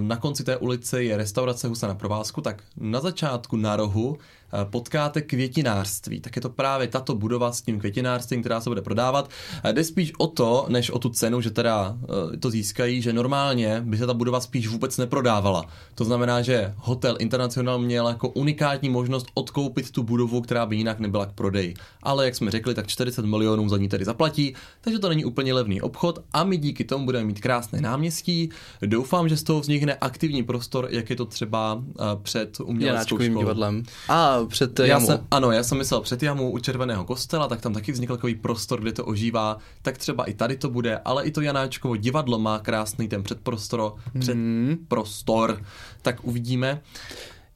na 0.00 0.16
konci 0.16 0.44
té 0.44 0.56
ulice 0.56 1.02
je 1.02 1.16
restaurace 1.16 1.68
Husa 1.68 1.88
na 1.88 1.94
provázku, 1.94 2.40
tak 2.40 2.62
na 2.76 3.00
začátku 3.00 3.56
na 3.56 3.76
rohu 3.76 4.18
Eh, 4.52 4.64
potkáte 4.64 5.22
květinářství, 5.22 6.20
tak 6.20 6.36
je 6.36 6.42
to 6.42 6.50
právě 6.50 6.88
tato 6.88 7.14
budova 7.14 7.52
s 7.52 7.62
tím 7.62 7.78
květinářstvím, 7.78 8.40
která 8.40 8.60
se 8.60 8.70
bude 8.70 8.82
prodávat. 8.82 9.30
Eh, 9.64 9.72
jde 9.72 9.84
spíš 9.84 10.12
o 10.18 10.26
to, 10.26 10.66
než 10.68 10.90
o 10.90 10.98
tu 10.98 11.08
cenu, 11.08 11.40
že 11.40 11.50
teda 11.50 11.96
eh, 12.34 12.36
to 12.36 12.50
získají, 12.50 13.02
že 13.02 13.12
normálně 13.12 13.80
by 13.80 13.98
se 13.98 14.06
ta 14.06 14.14
budova 14.14 14.40
spíš 14.40 14.68
vůbec 14.68 14.98
neprodávala. 14.98 15.64
To 15.94 16.04
znamená, 16.04 16.42
že 16.42 16.74
Hotel 16.76 17.16
International 17.18 17.78
měl 17.78 18.08
jako 18.08 18.28
unikátní 18.28 18.88
možnost 18.88 19.26
odkoupit 19.34 19.90
tu 19.90 20.02
budovu, 20.02 20.40
která 20.40 20.66
by 20.66 20.76
jinak 20.76 20.98
nebyla 20.98 21.26
k 21.26 21.32
prodeji. 21.32 21.74
Ale 22.02 22.24
jak 22.24 22.34
jsme 22.34 22.50
řekli, 22.50 22.74
tak 22.74 22.86
40 22.86 23.24
milionů 23.24 23.68
za 23.68 23.76
ní 23.76 23.88
tedy 23.88 24.04
zaplatí, 24.04 24.54
takže 24.80 24.98
to 24.98 25.08
není 25.08 25.24
úplně 25.24 25.54
levný 25.56 25.80
obchod 25.80 26.18
a 26.32 26.44
my 26.44 26.56
díky 26.56 26.84
tomu 26.84 27.04
budeme 27.04 27.24
mít 27.24 27.40
krásné 27.40 27.80
náměstí. 27.80 28.50
Doufám, 28.82 29.28
že 29.28 29.36
z 29.36 29.42
toho 29.42 29.60
vznikne 29.60 29.94
aktivní 29.94 30.42
prostor, 30.42 30.88
jak 30.90 31.10
je 31.10 31.16
to 31.16 31.24
třeba 31.24 31.82
před 32.22 32.60
uměleckou 32.60 33.18
školou. 33.18 33.40
divadlem. 33.40 33.82
A 34.08 34.44
před 34.44 34.78
já 34.78 34.86
jamu. 34.86 35.06
Jsem, 35.06 35.26
ano, 35.30 35.50
já 35.50 35.62
jsem 35.62 35.78
myslel 35.78 36.00
před 36.00 36.22
jamu 36.22 36.50
u 36.50 36.58
Červeného 36.58 37.04
kostela, 37.04 37.48
tak 37.48 37.60
tam 37.60 37.74
taky 37.74 37.92
vznikl 37.92 38.16
takový 38.16 38.34
prostor, 38.34 38.80
kde 38.80 38.92
to 38.92 39.04
ožívá, 39.04 39.56
tak 39.82 39.98
třeba 39.98 40.24
i 40.24 40.34
tady 40.34 40.56
to 40.56 40.70
bude, 40.70 40.98
ale 41.04 41.24
i 41.24 41.30
to 41.30 41.40
Janáčkovo 41.40 41.96
divadlo 41.96 42.38
má 42.38 42.58
krásný 42.58 43.08
ten 43.08 43.22
předprostor, 43.22 43.94
předprostor, 44.18 45.62
tak 46.02 46.24
uvidíme. 46.24 46.80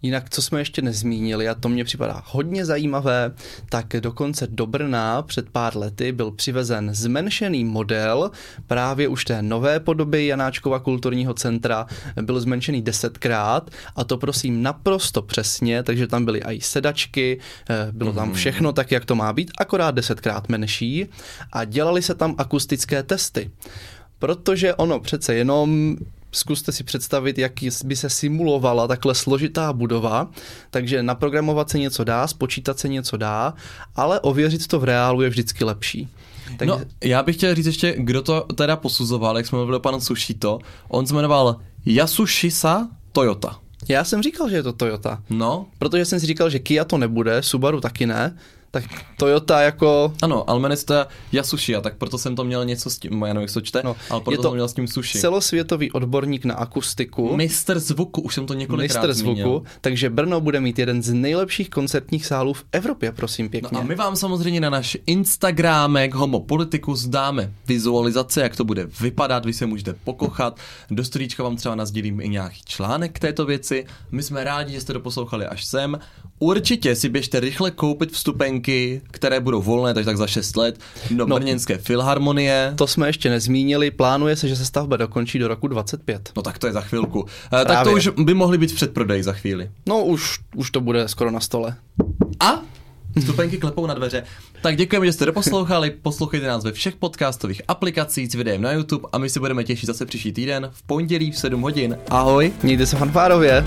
Jinak, 0.03 0.31
co 0.31 0.43
jsme 0.43 0.61
ještě 0.61 0.83
nezmínili, 0.83 1.49
a 1.49 1.55
to 1.55 1.69
mě 1.69 1.85
připadá 1.85 2.23
hodně 2.27 2.65
zajímavé, 2.65 3.33
tak 3.69 3.87
dokonce 4.01 4.47
do 4.47 4.67
Brna 4.67 5.23
před 5.23 5.51
pár 5.51 5.77
lety 5.77 6.13
byl 6.13 6.31
přivezen 6.31 6.95
zmenšený 6.95 7.65
model 7.65 8.31
právě 8.67 9.09
už 9.09 9.25
té 9.25 9.43
nové 9.43 9.81
podoby 9.81 10.27
Janáčkova 10.27 10.79
kulturního 10.79 11.35
centra, 11.35 11.87
byl 12.23 12.41
zmenšený 12.41 12.83
desetkrát 12.83 13.71
a 13.97 14.05
to 14.05 14.19
prosím 14.19 14.63
naprosto 14.63 15.23
přesně, 15.23 15.83
takže 15.83 16.07
tam 16.07 16.25
byly 16.25 16.41
i 16.45 16.61
sedačky, 16.61 17.41
eh, 17.71 17.89
bylo 17.93 18.13
tam 18.13 18.29
mhm. 18.29 18.37
všechno 18.37 18.73
tak, 18.73 18.91
jak 18.91 19.05
to 19.05 19.15
má 19.15 19.33
být, 19.33 19.51
akorát 19.59 19.95
desetkrát 19.95 20.49
menší. 20.49 21.07
A 21.53 21.65
dělali 21.65 22.03
se 22.03 22.15
tam 22.15 22.35
akustické 22.39 23.03
testy. 23.03 23.51
Protože 24.19 24.75
ono 24.75 25.01
přece 25.01 25.35
jenom 25.35 25.97
zkuste 26.33 26.73
si 26.73 26.85
představit, 26.85 27.39
jak 27.39 27.53
by 27.85 27.97
se 27.97 28.11
simulovala 28.11 28.89
takhle 28.89 29.15
složitá 29.15 29.73
budova, 29.73 30.31
takže 30.71 31.03
naprogramovat 31.03 31.71
se 31.71 31.79
něco 31.79 32.05
dá, 32.05 32.27
spočítat 32.27 32.79
se 32.79 32.89
něco 32.89 33.17
dá, 33.17 33.55
ale 33.97 34.21
ověřit 34.21 34.67
to 34.67 34.81
v 34.81 34.85
reálu 34.85 35.23
je 35.23 35.29
vždycky 35.31 35.65
lepší. 35.65 36.09
Takže... 36.57 36.75
No, 36.75 36.81
já 37.05 37.23
bych 37.23 37.37
chtěl 37.37 37.55
říct 37.55 37.67
ještě, 37.67 37.95
kdo 37.99 38.23
to 38.23 38.47
teda 38.55 38.77
posuzoval, 38.77 39.37
jak 39.37 39.47
jsme 39.47 39.57
mluvili 39.57 39.77
o 39.77 39.81
panu 39.81 40.01
Sushito. 40.01 40.59
On 40.89 41.07
se 41.07 41.15
jmenoval 41.15 41.57
Yasushisa 41.87 42.89
Toyota. 43.13 43.59
Já 43.89 44.05
jsem 44.05 44.23
říkal, 44.23 44.51
že 44.51 44.57
je 44.57 44.63
to 44.63 44.73
Toyota. 44.73 45.23
No. 45.31 45.67
Protože 45.79 46.05
jsem 46.05 46.21
si 46.21 46.27
říkal, 46.27 46.51
že 46.51 46.59
Kia 46.59 46.85
to 46.85 46.99
nebude, 46.99 47.43
Subaru 47.43 47.81
taky 47.81 48.07
ne, 48.07 48.37
tak 48.71 48.85
Toyota 49.17 49.61
jako... 49.61 50.13
Ano, 50.23 50.45
to 50.85 51.07
Yasushi, 51.33 51.75
tak 51.81 51.97
proto 51.97 52.19
jsem 52.19 52.37
to 52.37 52.45
měl 52.45 52.65
něco 52.65 52.91
s 52.91 52.99
tím, 52.99 53.23
já 53.23 53.33
nevím, 53.33 53.41
jak 53.41 53.53
to 53.53 53.61
čte, 53.61 53.83
no, 53.85 53.97
ale 54.11 54.21
proto 54.21 54.31
je 54.33 54.37
to 54.37 54.43
jsem 54.43 54.53
měl 54.53 54.69
s 54.69 54.75
tím 54.75 54.89
sushi. 54.89 55.19
celosvětový 55.19 55.93
odborník 55.93 56.45
na 56.45 56.55
akustiku. 56.55 57.37
Mistr 57.37 57.79
zvuku, 57.79 58.21
už 58.21 58.35
jsem 58.35 58.47
to 58.47 58.55
několikrát 58.55 59.03
Mistr 59.03 59.15
zvuku, 59.15 59.35
zmínil. 59.35 59.63
takže 59.81 60.11
Brno 60.11 60.41
bude 60.41 60.61
mít 60.61 60.79
jeden 60.79 61.03
z 61.03 61.13
nejlepších 61.13 61.71
koncertních 61.71 62.27
sálů 62.27 62.53
v 62.53 62.65
Evropě, 62.73 63.13
prosím 63.13 63.49
pěkně. 63.49 63.69
No 63.73 63.81
a 63.81 63.83
my 63.83 63.95
vám 63.95 64.17
samozřejmě 64.17 64.61
na 64.61 64.71
náš 64.71 64.97
Instagramek 65.07 66.15
Homo 66.15 66.41
Politicus 66.41 67.07
dáme 67.07 67.53
vizualizace, 67.69 68.41
jak 68.41 68.57
to 68.57 68.65
bude 68.65 68.89
vypadat, 69.01 69.45
vy 69.45 69.53
se 69.53 69.67
můžete 69.67 69.95
pokochat, 70.05 70.61
do 70.91 71.05
storíčka 71.05 71.43
vám 71.43 71.57
třeba 71.57 71.75
nazdílím 71.75 72.21
i 72.21 72.29
nějaký 72.29 72.61
článek 72.65 73.13
k 73.13 73.19
této 73.19 73.47
věci. 73.47 73.87
My 74.11 74.23
jsme 74.23 74.45
rádi, 74.45 74.73
že 74.73 74.81
jste 74.81 74.93
to 74.93 75.01
poslouchali 75.01 75.47
až 75.47 75.65
sem. 75.65 75.99
Určitě 76.43 76.97
si 76.97 77.09
běžte 77.09 77.41
rychle 77.41 77.71
koupit 77.71 78.13
vstupenky, 78.13 79.01
které 79.11 79.41
budou 79.41 79.63
volné, 79.63 79.95
takže 79.95 80.07
tak 80.07 80.17
za 80.17 80.27
6 80.27 80.57
let, 80.57 80.79
do 81.11 81.27
no, 81.27 81.37
Brněnské 81.37 81.79
filharmonie. 81.79 82.73
To 82.77 82.87
jsme 82.87 83.09
ještě 83.09 83.31
nezmínili, 83.31 83.91
plánuje 83.91 84.37
se, 84.37 84.49
že 84.49 84.57
se 84.57 84.65
stavba 84.65 84.97
dokončí 84.97 85.39
do 85.39 85.49
roku 85.49 85.69
25. 85.69 86.33
No 86.37 86.43
tak 86.43 86.59
to 86.59 86.67
je 86.67 86.73
za 86.73 86.81
chvilku. 86.81 87.27
Právě. 87.51 87.67
Tak 87.67 87.85
to 87.85 87.93
už 87.93 88.09
by 88.09 88.35
mohly 88.35 88.59
být 88.59 88.73
v 88.73 88.75
předprodeji 88.75 89.23
za 89.23 89.33
chvíli. 89.33 89.71
No 89.89 90.05
už, 90.05 90.39
už 90.57 90.71
to 90.71 90.81
bude 90.81 91.09
skoro 91.09 91.31
na 91.31 91.41
stole. 91.41 91.77
A 92.41 92.61
Vstupenky 93.21 93.59
klepou 93.59 93.87
na 93.87 93.95
dveře. 93.95 94.23
Tak 94.63 94.77
děkujeme, 94.77 95.07
že 95.07 95.13
jste 95.13 95.27
doposlouchali. 95.27 95.91
Poslouchejte 95.91 96.47
nás 96.47 96.65
ve 96.65 96.73
všech 96.73 96.97
podcastových 96.97 97.63
aplikacích 97.69 98.31
s 98.31 98.35
videem 98.35 98.63
na 98.63 98.73
YouTube 98.73 99.09
a 99.13 99.19
my 99.19 99.31
se 99.31 99.41
budeme 99.41 99.65
těšit 99.65 99.87
zase 99.87 100.07
příští 100.07 100.33
týden 100.33 100.71
v 100.73 100.83
pondělí 100.83 101.31
v 101.31 101.39
7 101.39 101.61
hodin. 101.61 101.99
Ahoj. 102.11 102.53
Mějte 102.63 102.87
se 102.87 102.97
fanfárově. 102.97 103.65